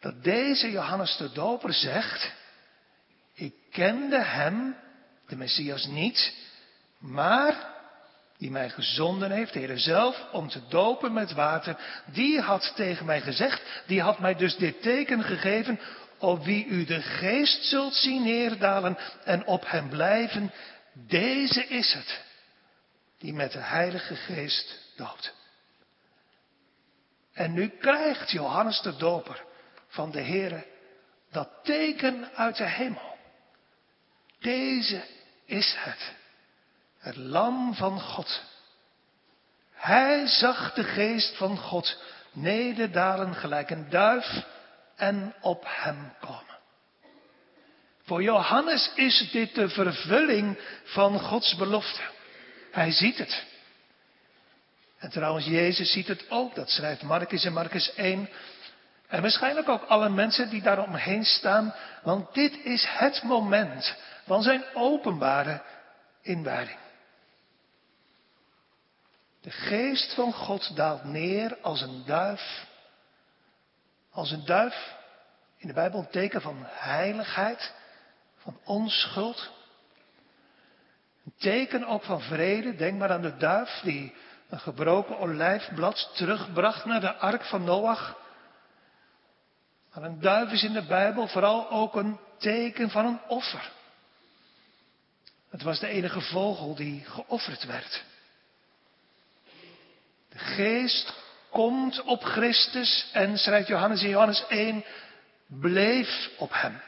dat 0.00 0.24
deze 0.24 0.70
Johannes 0.70 1.16
de 1.16 1.32
Doper 1.32 1.72
zegt, 1.72 2.32
ik 3.34 3.54
kende 3.70 4.22
hem, 4.22 4.76
de 5.26 5.36
Messias 5.36 5.86
niet, 5.86 6.34
maar 6.98 7.73
die 8.38 8.50
mij 8.50 8.70
gezonden 8.70 9.30
heeft, 9.30 9.52
de 9.52 9.58
Heer 9.58 9.78
zelf, 9.78 10.24
om 10.32 10.48
te 10.48 10.60
dopen 10.68 11.12
met 11.12 11.32
water, 11.32 11.76
die 12.04 12.40
had 12.40 12.72
tegen 12.76 13.06
mij 13.06 13.20
gezegd, 13.20 13.62
die 13.86 14.02
had 14.02 14.18
mij 14.18 14.34
dus 14.34 14.56
dit 14.56 14.82
teken 14.82 15.22
gegeven, 15.22 15.80
op 16.18 16.44
wie 16.44 16.66
u 16.66 16.84
de 16.84 17.02
geest 17.02 17.64
zult 17.64 17.94
zien 17.94 18.22
neerdalen 18.22 18.98
en 19.24 19.46
op 19.46 19.70
hem 19.70 19.88
blijven, 19.88 20.52
deze 20.92 21.66
is 21.66 21.92
het, 21.92 22.20
die 23.18 23.32
met 23.32 23.52
de 23.52 23.58
Heilige 23.58 24.16
Geest 24.16 24.92
doopt. 24.96 25.34
En 27.32 27.52
nu 27.52 27.68
krijgt 27.68 28.30
Johannes 28.30 28.80
de 28.80 28.96
Doper 28.96 29.44
van 29.88 30.10
de 30.10 30.20
Heere 30.20 30.66
dat 31.30 31.48
teken 31.62 32.28
uit 32.34 32.56
de 32.56 32.68
hemel. 32.68 33.16
Deze 34.40 35.04
is 35.46 35.74
het 35.78 36.14
het 37.04 37.16
lam 37.16 37.74
van 37.74 38.00
God. 38.00 38.42
Hij 39.72 40.26
zag 40.26 40.72
de 40.72 40.84
geest 40.84 41.36
van 41.36 41.58
God 41.58 42.02
nederdalen 42.32 43.34
gelijk 43.34 43.70
een 43.70 43.90
duif 43.90 44.44
en 44.96 45.34
op 45.40 45.64
hem 45.66 46.12
komen. 46.20 46.58
Voor 48.04 48.22
Johannes 48.22 48.90
is 48.94 49.30
dit 49.32 49.54
de 49.54 49.68
vervulling 49.68 50.58
van 50.84 51.20
Gods 51.20 51.56
belofte. 51.56 52.00
Hij 52.70 52.90
ziet 52.90 53.18
het. 53.18 53.44
En 54.98 55.10
trouwens, 55.10 55.46
Jezus 55.46 55.92
ziet 55.92 56.08
het 56.08 56.30
ook. 56.30 56.54
Dat 56.54 56.70
schrijft 56.70 57.02
Marcus 57.02 57.44
in 57.44 57.52
Marcus 57.52 57.94
1. 57.94 58.28
En 59.08 59.22
waarschijnlijk 59.22 59.68
ook 59.68 59.84
alle 59.84 60.08
mensen 60.08 60.50
die 60.50 60.62
daaromheen 60.62 61.24
staan. 61.24 61.74
Want 62.02 62.34
dit 62.34 62.64
is 62.64 62.86
het 62.88 63.22
moment 63.22 63.96
van 64.26 64.42
zijn 64.42 64.64
openbare 64.74 65.62
inwijding. 66.22 66.82
De 69.44 69.50
geest 69.50 70.14
van 70.14 70.32
God 70.32 70.76
daalt 70.76 71.04
neer 71.04 71.56
als 71.60 71.80
een 71.80 72.04
duif. 72.04 72.66
Als 74.10 74.30
een 74.30 74.44
duif 74.44 74.94
in 75.56 75.68
de 75.68 75.74
Bijbel 75.74 76.00
een 76.00 76.10
teken 76.10 76.40
van 76.40 76.56
heiligheid, 76.66 77.72
van 78.36 78.58
onschuld. 78.64 79.50
Een 81.24 81.34
teken 81.38 81.86
ook 81.86 82.02
van 82.02 82.20
vrede. 82.20 82.74
Denk 82.74 82.98
maar 82.98 83.10
aan 83.10 83.22
de 83.22 83.36
duif 83.36 83.80
die 83.82 84.14
een 84.48 84.60
gebroken 84.60 85.18
olijfblad 85.18 86.10
terugbracht 86.14 86.84
naar 86.84 87.00
de 87.00 87.14
ark 87.14 87.44
van 87.44 87.64
Noach. 87.64 88.18
Maar 89.94 90.04
een 90.04 90.20
duif 90.20 90.50
is 90.52 90.62
in 90.62 90.72
de 90.72 90.86
Bijbel 90.86 91.28
vooral 91.28 91.70
ook 91.70 91.94
een 91.94 92.18
teken 92.38 92.90
van 92.90 93.06
een 93.06 93.20
offer. 93.28 93.72
Het 95.50 95.62
was 95.62 95.80
de 95.80 95.88
enige 95.88 96.20
vogel 96.20 96.74
die 96.74 97.04
geofferd 97.04 97.64
werd. 97.64 98.04
De 100.34 100.40
geest 100.40 101.14
komt 101.50 102.02
op 102.02 102.24
Christus 102.24 103.08
en, 103.12 103.38
schrijft 103.38 103.68
Johannes 103.68 104.02
in 104.02 104.08
Johannes 104.08 104.44
1, 104.48 104.84
bleef 105.46 106.30
op 106.36 106.52
hem. 106.52 106.80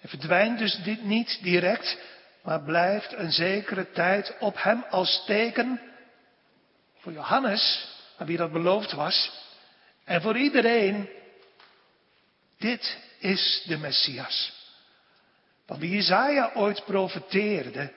Hij 0.00 0.10
verdwijnt 0.10 0.58
dus 0.58 0.78
niet 1.00 1.38
direct, 1.42 1.98
maar 2.42 2.62
blijft 2.62 3.12
een 3.12 3.32
zekere 3.32 3.90
tijd 3.90 4.36
op 4.38 4.62
hem 4.62 4.84
als 4.90 5.24
teken 5.26 5.80
voor 6.98 7.12
Johannes, 7.12 7.88
aan 8.18 8.26
wie 8.26 8.36
dat 8.36 8.52
beloofd 8.52 8.92
was, 8.92 9.32
en 10.04 10.22
voor 10.22 10.36
iedereen. 10.36 11.08
Dit 12.58 12.98
is 13.18 13.62
de 13.66 13.78
Messias. 13.78 14.52
Van 15.66 15.78
wie 15.78 15.90
Jezaja 15.90 16.50
ooit 16.54 16.84
profeteerde. 16.84 17.92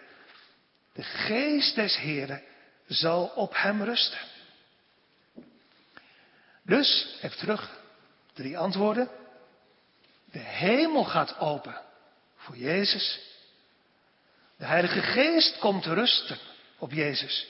De 0.94 1.04
geest 1.04 1.76
des 1.76 1.98
Heren 1.98 2.42
zal 2.88 3.26
op 3.26 3.54
hem 3.56 3.84
rusten. 3.84 4.20
Dus, 6.64 7.18
even 7.22 7.38
terug, 7.38 7.70
drie 8.34 8.58
antwoorden. 8.58 9.10
De 10.32 10.40
hemel 10.40 11.04
gaat 11.04 11.40
open 11.40 11.82
voor 12.36 12.58
Jezus. 12.58 13.20
De 14.58 14.66
Heilige 14.66 15.02
Geest 15.02 15.60
komt 15.60 15.86
rusten 15.86 16.38
op 16.78 16.92
Jezus 16.92 17.48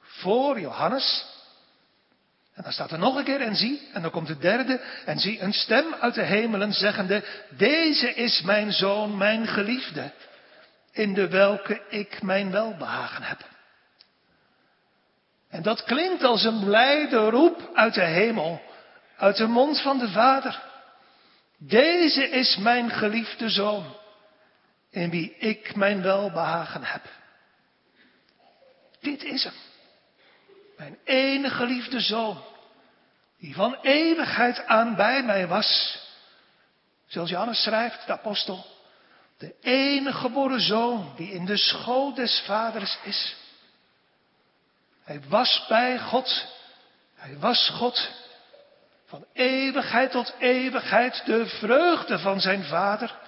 voor 0.00 0.60
Johannes. 0.60 1.24
En 2.54 2.62
dan 2.62 2.72
staat 2.72 2.90
er 2.90 2.98
nog 2.98 3.16
een 3.16 3.24
keer 3.24 3.40
en 3.40 3.56
zie, 3.56 3.88
en 3.92 4.02
dan 4.02 4.10
komt 4.10 4.26
de 4.26 4.38
derde, 4.38 4.80
en 5.04 5.18
zie 5.18 5.40
een 5.40 5.52
stem 5.52 5.94
uit 5.94 6.14
de 6.14 6.22
hemelen 6.22 6.72
zeggende, 6.72 7.24
deze 7.48 8.14
is 8.14 8.42
mijn 8.42 8.72
zoon, 8.72 9.16
mijn 9.16 9.46
geliefde, 9.46 10.12
in 10.92 11.14
de 11.14 11.28
welke 11.28 11.82
ik 11.88 12.22
mijn 12.22 12.50
welbehagen 12.50 13.22
heb. 13.22 13.53
En 15.54 15.62
dat 15.62 15.84
klinkt 15.84 16.22
als 16.22 16.44
een 16.44 16.64
blijde 16.64 17.16
roep 17.16 17.70
uit 17.74 17.94
de 17.94 18.04
hemel, 18.04 18.62
uit 19.16 19.36
de 19.36 19.46
mond 19.46 19.80
van 19.80 19.98
de 19.98 20.08
Vader. 20.08 20.62
Deze 21.58 22.28
is 22.28 22.56
mijn 22.56 22.90
geliefde 22.90 23.48
zoon, 23.48 23.96
in 24.90 25.10
wie 25.10 25.36
ik 25.36 25.76
mijn 25.76 26.02
welbehagen 26.02 26.84
heb. 26.84 27.02
Dit 29.00 29.22
is 29.22 29.44
hem. 29.44 29.52
Mijn 30.76 30.98
enige 31.04 31.54
geliefde 31.54 32.00
zoon, 32.00 32.42
die 33.38 33.54
van 33.54 33.76
eeuwigheid 33.82 34.66
aan 34.66 34.96
bij 34.96 35.22
mij 35.22 35.46
was. 35.46 35.98
Zoals 37.06 37.30
Johannes 37.30 37.62
schrijft, 37.62 38.06
de 38.06 38.12
apostel. 38.12 38.66
De 39.38 39.54
enige 39.60 40.18
geboren 40.18 40.60
zoon 40.60 41.12
die 41.16 41.32
in 41.32 41.44
de 41.44 41.56
schoot 41.56 42.16
des 42.16 42.42
vaders 42.46 42.98
is. 43.02 43.43
Hij 45.04 45.20
was 45.28 45.64
bij 45.68 45.98
God. 45.98 46.46
Hij 47.14 47.38
was 47.38 47.68
God. 47.68 48.10
Van 49.06 49.26
eeuwigheid 49.32 50.10
tot 50.10 50.34
eeuwigheid 50.38 51.22
de 51.26 51.46
vreugde 51.46 52.18
van 52.18 52.40
zijn 52.40 52.64
vader. 52.64 53.18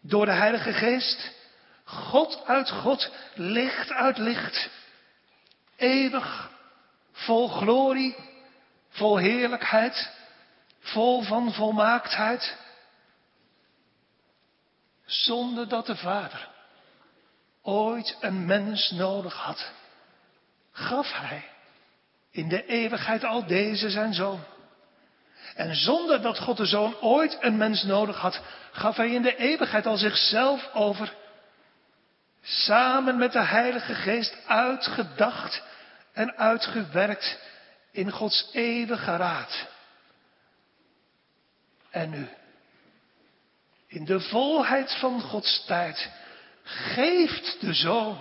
Door 0.00 0.26
de 0.26 0.32
Heilige 0.32 0.72
Geest. 0.72 1.30
God 1.84 2.46
uit 2.46 2.70
God, 2.70 3.10
licht 3.34 3.90
uit 3.90 4.18
licht. 4.18 4.70
Eeuwig, 5.76 6.50
vol 7.12 7.48
glorie, 7.48 8.16
vol 8.88 9.16
heerlijkheid, 9.16 10.10
vol 10.80 11.22
van 11.22 11.52
volmaaktheid. 11.52 12.56
Zonder 15.04 15.68
dat 15.68 15.86
de 15.86 15.96
Vader 15.96 16.48
ooit 17.62 18.16
een 18.20 18.46
mens 18.46 18.90
nodig 18.90 19.34
had 19.34 19.70
gaf 20.72 21.12
hij 21.12 21.44
in 22.30 22.48
de 22.48 22.66
eeuwigheid 22.66 23.24
al 23.24 23.46
deze 23.46 23.90
zijn 23.90 24.14
zoon. 24.14 24.44
En 25.54 25.74
zonder 25.74 26.22
dat 26.22 26.38
God 26.38 26.56
de 26.56 26.66
zoon 26.66 27.00
ooit 27.00 27.38
een 27.40 27.56
mens 27.56 27.82
nodig 27.82 28.16
had, 28.16 28.40
gaf 28.72 28.96
hij 28.96 29.10
in 29.10 29.22
de 29.22 29.36
eeuwigheid 29.36 29.86
al 29.86 29.96
zichzelf 29.96 30.70
over. 30.72 31.14
Samen 32.42 33.16
met 33.16 33.32
de 33.32 33.42
Heilige 33.42 33.94
Geest 33.94 34.36
uitgedacht 34.46 35.62
en 36.12 36.36
uitgewerkt 36.36 37.38
in 37.90 38.10
Gods 38.10 38.48
eeuwige 38.52 39.16
raad. 39.16 39.66
En 41.90 42.10
nu, 42.10 42.28
in 43.86 44.04
de 44.04 44.20
volheid 44.20 44.92
van 44.92 45.20
Gods 45.20 45.64
tijd, 45.66 46.10
geeft 46.64 47.60
de 47.60 47.74
zoon 47.74 48.18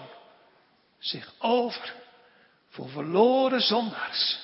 zich 0.99 1.33
over 1.39 2.00
voor 2.71 2.89
verloren 2.89 3.61
zondaars. 3.61 4.39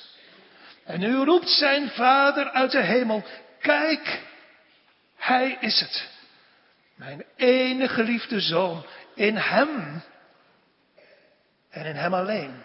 En 0.83 0.99
nu 0.99 1.15
roept 1.15 1.49
zijn 1.49 1.89
vader 1.89 2.49
uit 2.49 2.71
de 2.71 2.81
hemel, 2.81 3.23
kijk, 3.59 4.21
hij 5.15 5.57
is 5.59 5.79
het. 5.79 6.09
Mijn 6.95 7.25
enige 7.35 7.93
geliefde 7.93 8.39
zoon, 8.39 8.85
in 9.15 9.35
hem 9.35 10.03
en 11.69 11.85
in 11.85 11.95
hem 11.95 12.13
alleen 12.13 12.63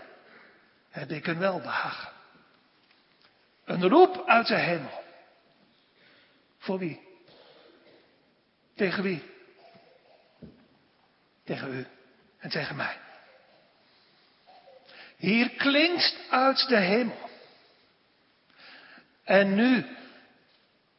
heb 0.91 1.11
ik 1.11 1.27
een 1.27 1.39
welbehagen. 1.39 2.13
Een 3.65 3.89
roep 3.89 4.27
uit 4.27 4.47
de 4.47 4.57
hemel. 4.57 5.03
Voor 6.59 6.79
wie? 6.79 7.01
Tegen 8.75 9.03
wie? 9.03 9.31
Tegen 11.45 11.75
u 11.75 11.87
en 12.39 12.51
tegen 12.51 12.77
mij. 12.77 13.02
Hier 15.23 15.51
klinkt 15.51 16.17
uit 16.31 16.69
de 16.69 16.77
hemel. 16.77 17.31
En 19.25 19.55
nu, 19.55 19.97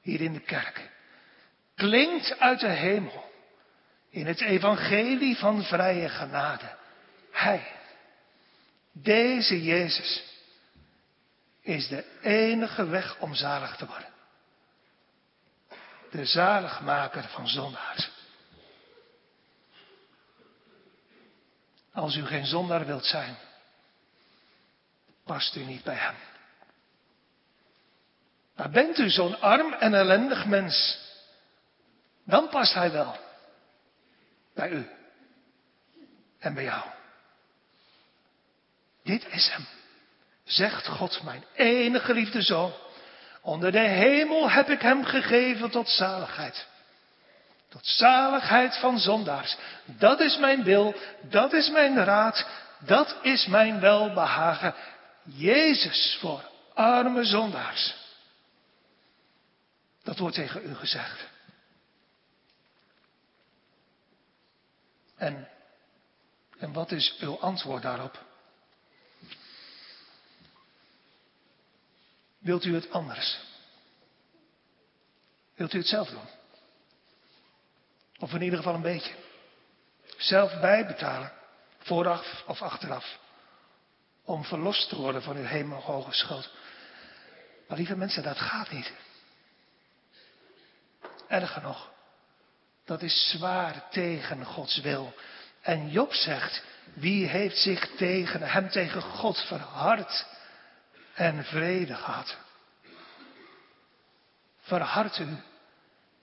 hier 0.02 0.22
in 0.22 0.34
de 0.34 0.40
kerk, 0.40 0.90
klinkt 1.76 2.40
uit 2.40 2.60
de 2.60 2.70
hemel 2.70 3.32
in 4.10 4.26
het 4.26 4.42
evangelie 4.42 5.38
van 5.38 5.64
vrije 5.64 6.10
genade. 6.10 6.76
Hij, 7.32 7.72
deze 8.92 9.64
Jezus, 9.64 10.24
is 11.62 11.88
de 11.88 12.20
enige 12.22 12.86
weg 12.88 13.20
om 13.20 13.34
zalig 13.34 13.76
te 13.76 13.86
worden. 13.86 14.14
De 16.12 16.26
zaligmaker 16.26 17.24
van 17.24 17.48
zondaars. 17.48 18.10
Als 21.94 22.16
u 22.16 22.26
geen 22.26 22.46
zondaar 22.46 22.86
wilt 22.86 23.06
zijn, 23.06 23.38
past 25.26 25.56
u 25.56 25.64
niet 25.64 25.84
bij 25.84 25.96
hem. 25.96 26.16
Maar 28.56 28.70
bent 28.70 28.98
u 28.98 29.10
zo'n 29.10 29.42
arm 29.42 29.74
en 29.74 29.94
ellendig 29.94 30.46
mens, 30.46 31.00
dan 32.26 32.50
past 32.50 32.74
hij 32.74 32.92
wel 32.92 33.18
bij 34.54 34.70
u 34.70 34.90
en 36.40 36.54
bij 36.54 36.64
jou. 36.64 36.84
Dit 39.04 39.28
is 39.28 39.50
hem, 39.50 39.68
zegt 40.44 40.88
God, 40.88 41.24
mijn 41.24 41.44
enige 41.56 42.06
geliefde 42.06 42.42
zoon. 42.42 42.74
Onder 43.42 43.72
de 43.72 43.80
hemel 43.80 44.50
heb 44.50 44.70
ik 44.70 44.82
hem 44.82 45.04
gegeven 45.04 45.70
tot 45.70 45.90
zaligheid. 45.90 46.68
Tot 47.70 47.86
zaligheid 47.86 48.78
van 48.78 49.00
zondaars. 49.00 49.58
Dat 49.86 50.20
is 50.20 50.38
mijn 50.38 50.64
wil, 50.64 50.96
dat 51.22 51.54
is 51.54 51.70
mijn 51.70 52.04
raad, 52.04 52.48
dat 52.80 53.16
is 53.22 53.46
mijn 53.46 53.80
welbehagen. 53.80 54.74
Jezus 55.24 56.18
voor 56.20 56.50
arme 56.74 57.24
zondaars. 57.24 57.96
Dat 60.04 60.18
wordt 60.18 60.36
tegen 60.36 60.70
u 60.70 60.76
gezegd. 60.76 61.32
En, 65.16 65.50
en 66.58 66.74
wat 66.74 66.92
is 66.92 67.18
uw 67.20 67.40
antwoord 67.40 67.82
daarop? 67.82 68.26
Wilt 72.40 72.66
u 72.66 72.74
het 72.74 72.92
anders? 72.92 73.40
Wilt 75.56 75.74
u 75.74 75.78
het 75.78 75.88
zelf 75.88 76.10
doen? 76.10 76.28
Of 78.20 78.34
in 78.34 78.42
ieder 78.42 78.58
geval 78.58 78.74
een 78.74 78.82
beetje. 78.82 79.16
Zelf 80.18 80.60
bijbetalen, 80.60 81.34
vooraf 81.78 82.44
of 82.48 82.62
achteraf. 82.62 83.20
Om 84.26 84.44
verlost 84.44 84.90
te 84.90 84.96
worden 84.96 85.22
van 85.22 85.36
uw 85.36 85.46
hemelhoge 85.46 86.14
schuld. 86.14 86.50
Maar 87.68 87.78
lieve 87.78 87.96
mensen, 87.96 88.24
dat 88.24 88.40
gaat 88.40 88.72
niet. 88.72 88.92
Erger 91.28 91.62
nog, 91.62 91.92
dat 92.86 93.02
is 93.02 93.30
zwaar 93.30 93.84
tegen 93.90 94.46
Gods 94.46 94.82
wil. 94.82 95.14
En 95.62 95.90
Job 95.90 96.14
zegt, 96.14 96.64
wie 96.94 97.28
heeft 97.28 97.58
zich 97.58 97.96
tegen 97.96 98.42
hem, 98.42 98.70
tegen 98.70 99.02
God 99.02 99.38
verhard 99.38 100.26
en 101.14 101.44
vrede 101.44 101.96
gehad? 101.96 102.38
Verhard 104.60 105.20
u. 105.20 105.38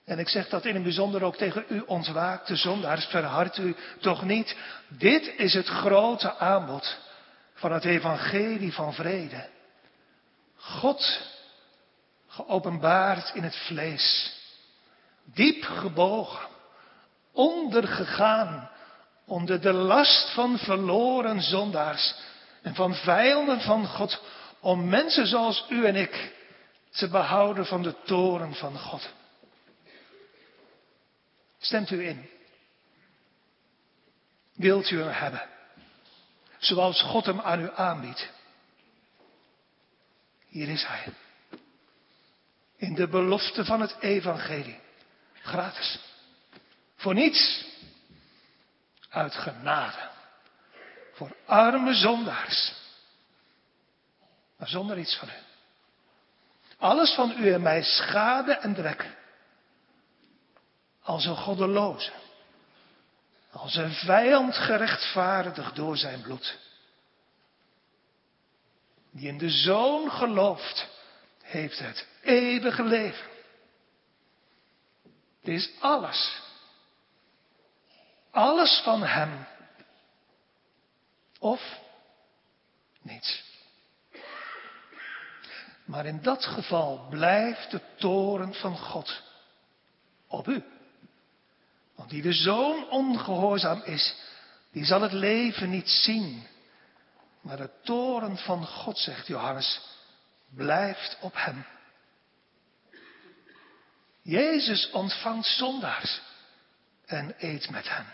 En 0.05 0.19
ik 0.19 0.29
zeg 0.29 0.49
dat 0.49 0.65
in 0.65 0.73
het 0.73 0.83
bijzonder 0.83 1.23
ook 1.23 1.35
tegen 1.35 1.65
u 1.67 1.79
ontwaakte 1.79 2.55
zondaars, 2.55 3.05
verhard 3.05 3.57
u 3.57 3.75
toch 3.99 4.23
niet. 4.23 4.55
Dit 4.87 5.33
is 5.37 5.53
het 5.53 5.67
grote 5.67 6.37
aanbod 6.37 6.97
van 7.61 7.71
het 7.71 7.85
evangelie 7.85 8.73
van 8.73 8.93
vrede. 8.93 9.49
God 10.55 11.21
geopenbaard 12.27 13.35
in 13.35 13.43
het 13.43 13.55
vlees, 13.55 14.33
diep 15.25 15.63
gebogen, 15.63 16.47
ondergegaan 17.31 18.69
onder 19.25 19.61
de 19.61 19.73
last 19.73 20.33
van 20.33 20.57
verloren 20.57 21.41
zondaars 21.41 22.15
en 22.61 22.75
van 22.75 22.95
vijanden 22.95 23.61
van 23.61 23.87
God, 23.87 24.21
om 24.59 24.89
mensen 24.89 25.27
zoals 25.27 25.65
u 25.69 25.85
en 25.85 25.95
ik 25.95 26.33
te 26.89 27.09
behouden 27.09 27.65
van 27.65 27.81
de 27.81 27.95
toren 28.03 28.53
van 28.53 28.77
God. 28.77 29.09
Stemt 31.59 31.91
u 31.91 32.07
in? 32.07 32.29
Wilt 34.53 34.89
u 34.89 34.99
hem 34.99 35.09
hebben? 35.09 35.50
Zoals 36.61 37.01
God 37.01 37.25
hem 37.25 37.39
aan 37.39 37.59
u 37.59 37.69
aanbiedt. 37.75 38.29
Hier 40.47 40.69
is 40.69 40.85
hij. 40.85 41.13
In 42.77 42.95
de 42.95 43.07
belofte 43.07 43.65
van 43.65 43.81
het 43.81 43.95
evangelie. 43.99 44.79
Gratis. 45.33 45.99
Voor 46.95 47.13
niets. 47.13 47.65
Uit 49.09 49.35
genade. 49.35 50.09
Voor 51.13 51.35
arme 51.45 51.93
zondaars. 51.93 52.73
Maar 54.57 54.67
zonder 54.67 54.97
iets 54.97 55.15
van 55.15 55.27
u. 55.27 55.41
Alles 56.77 57.13
van 57.13 57.33
u 57.37 57.53
en 57.53 57.61
mij 57.61 57.83
schade 57.83 58.53
en 58.53 58.73
drek. 58.73 59.17
Als 61.01 61.25
een 61.25 61.37
goddeloze. 61.37 62.11
Als 63.51 63.75
een 63.75 63.93
vijand 63.93 64.55
gerechtvaardigd 64.55 65.75
door 65.75 65.97
zijn 65.97 66.21
bloed. 66.21 66.59
Die 69.11 69.27
in 69.27 69.37
de 69.37 69.49
zoon 69.49 70.11
gelooft, 70.11 70.87
heeft 71.41 71.79
het 71.79 72.07
eeuwige 72.21 72.83
leven. 72.83 73.29
Dit 75.41 75.55
is 75.55 75.71
alles. 75.79 76.41
Alles 78.31 78.81
van 78.83 79.03
Hem. 79.03 79.47
Of 81.39 81.79
niets. 83.01 83.43
Maar 85.85 86.05
in 86.05 86.21
dat 86.21 86.45
geval 86.45 87.07
blijft 87.09 87.71
de 87.71 87.81
toren 87.95 88.53
van 88.53 88.77
God 88.77 89.21
op 90.27 90.47
u. 90.47 90.63
Die 92.07 92.21
de 92.21 92.33
zoon 92.33 92.89
ongehoorzaam 92.89 93.81
is, 93.83 94.15
die 94.71 94.85
zal 94.85 95.01
het 95.01 95.11
leven 95.11 95.69
niet 95.69 95.89
zien. 95.89 96.47
Maar 97.41 97.57
de 97.57 97.69
toren 97.83 98.37
van 98.37 98.65
God, 98.65 98.97
zegt 98.97 99.27
Johannes, 99.27 99.81
blijft 100.55 101.17
op 101.21 101.33
hem. 101.35 101.65
Jezus 104.21 104.89
ontvangt 104.91 105.47
zondaars 105.47 106.21
en 107.05 107.35
eet 107.37 107.69
met 107.69 107.89
hen. 107.89 108.05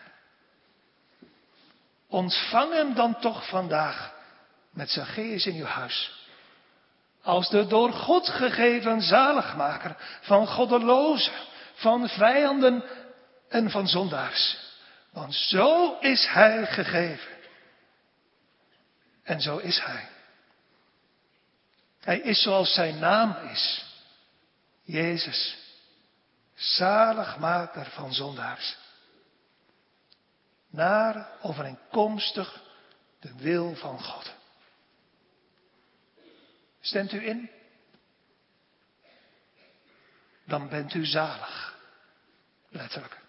Ontvang 2.07 2.73
hem 2.73 2.93
dan 2.93 3.19
toch 3.19 3.47
vandaag 3.49 4.13
met 4.69 4.89
Zacchaeus 4.89 5.45
in 5.45 5.55
uw 5.55 5.65
huis. 5.65 6.25
Als 7.23 7.49
de 7.49 7.67
door 7.67 7.93
God 7.93 8.29
gegeven 8.29 9.01
zaligmaker 9.01 9.95
van 10.21 10.47
goddelozen, 10.47 11.33
van 11.73 12.09
vijanden 12.09 12.83
en 13.47 13.69
van 13.69 13.87
zondaars. 13.87 14.57
Want 15.11 15.35
zo 15.35 15.99
is 15.99 16.25
hij 16.25 16.65
gegeven. 16.65 17.35
En 19.23 19.41
zo 19.41 19.57
is 19.57 19.79
hij. 19.79 20.09
Hij 21.99 22.19
is 22.19 22.41
zoals 22.41 22.73
zijn 22.73 22.99
naam 22.99 23.49
is. 23.49 23.85
Jezus, 24.83 25.57
zaligmaker 26.53 27.85
van 27.85 28.13
zondaars. 28.13 28.77
Naar 30.69 31.29
overeenkomstig 31.41 32.61
de 33.19 33.35
wil 33.35 33.75
van 33.75 34.03
God. 34.03 34.33
Stemt 36.81 37.11
u 37.11 37.27
in? 37.27 37.49
Dan 40.45 40.69
bent 40.69 40.93
u 40.93 41.05
zalig. 41.05 41.75
Letterlijk. 42.69 43.25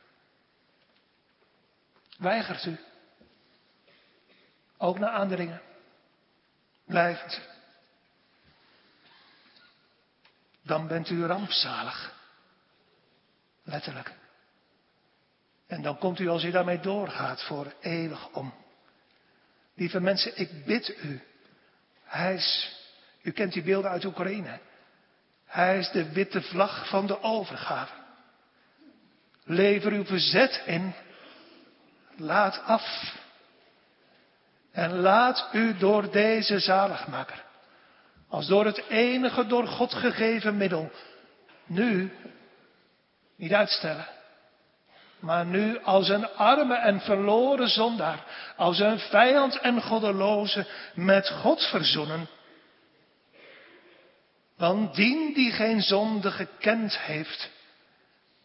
Weigert 2.19 2.65
u? 2.65 2.79
Ook 4.77 4.99
na 4.99 5.11
aandringen? 5.11 5.61
Blijft. 6.85 7.41
Dan 10.63 10.87
bent 10.87 11.11
u 11.11 11.27
rampzalig. 11.27 12.15
Letterlijk. 13.63 14.13
En 15.67 15.83
dan 15.83 15.99
komt 15.99 16.19
u 16.19 16.29
als 16.29 16.45
u 16.45 16.51
daarmee 16.51 16.81
doorgaat 16.81 17.43
voor 17.43 17.75
eeuwig 17.81 18.29
om. 18.29 18.55
Lieve 19.75 20.01
mensen, 20.01 20.39
ik 20.39 20.65
bid 20.65 20.89
u. 21.03 21.23
Hij 22.05 22.35
is, 22.35 22.77
u 23.23 23.31
kent 23.31 23.53
die 23.53 23.63
beelden 23.63 23.91
uit 23.91 24.05
Oekraïne. 24.05 24.61
Hij 25.47 25.79
is 25.79 25.91
de 25.91 26.13
witte 26.13 26.43
vlag 26.43 26.89
van 26.89 27.07
de 27.07 27.23
overgave. 27.23 27.95
Lever 29.45 29.93
uw 29.93 30.05
verzet 30.05 30.63
in. 30.67 30.95
Laat 32.21 32.63
af. 32.65 33.15
En 34.73 35.01
laat 35.01 35.49
u 35.53 35.77
door 35.77 36.11
deze 36.11 36.59
zaligmaker, 36.59 37.45
als 38.29 38.47
door 38.47 38.65
het 38.65 38.83
enige 38.89 39.47
door 39.47 39.67
God 39.67 39.95
gegeven 39.95 40.57
middel, 40.57 40.91
nu 41.67 42.13
niet 43.37 43.53
uitstellen, 43.53 44.07
maar 45.19 45.47
nu 45.47 45.83
als 45.83 46.09
een 46.09 46.29
arme 46.29 46.75
en 46.75 47.01
verloren 47.01 47.69
zondaar, 47.69 48.25
als 48.57 48.79
een 48.79 48.99
vijand 48.99 49.59
en 49.59 49.83
goddeloze 49.83 50.67
met 50.95 51.29
God 51.29 51.63
verzoenen. 51.63 52.29
Want 54.57 54.95
dien 54.95 55.35
die 55.35 55.53
geen 55.53 55.83
zonde 55.83 56.31
gekend 56.31 56.99
heeft, 56.99 57.51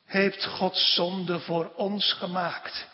heeft 0.06 0.46
God 0.46 0.78
zonde 0.78 1.40
voor 1.40 1.72
ons 1.76 2.14
gemaakt 2.14 2.92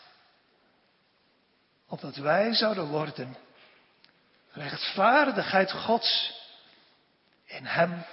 opdat 1.90 2.16
wij 2.16 2.54
zouden 2.54 2.86
worden 2.86 3.36
rechtvaardigheid 4.50 5.72
Gods 5.72 6.32
in 7.44 7.64
Hem. 7.64 8.04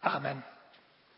Amen. 0.00 0.44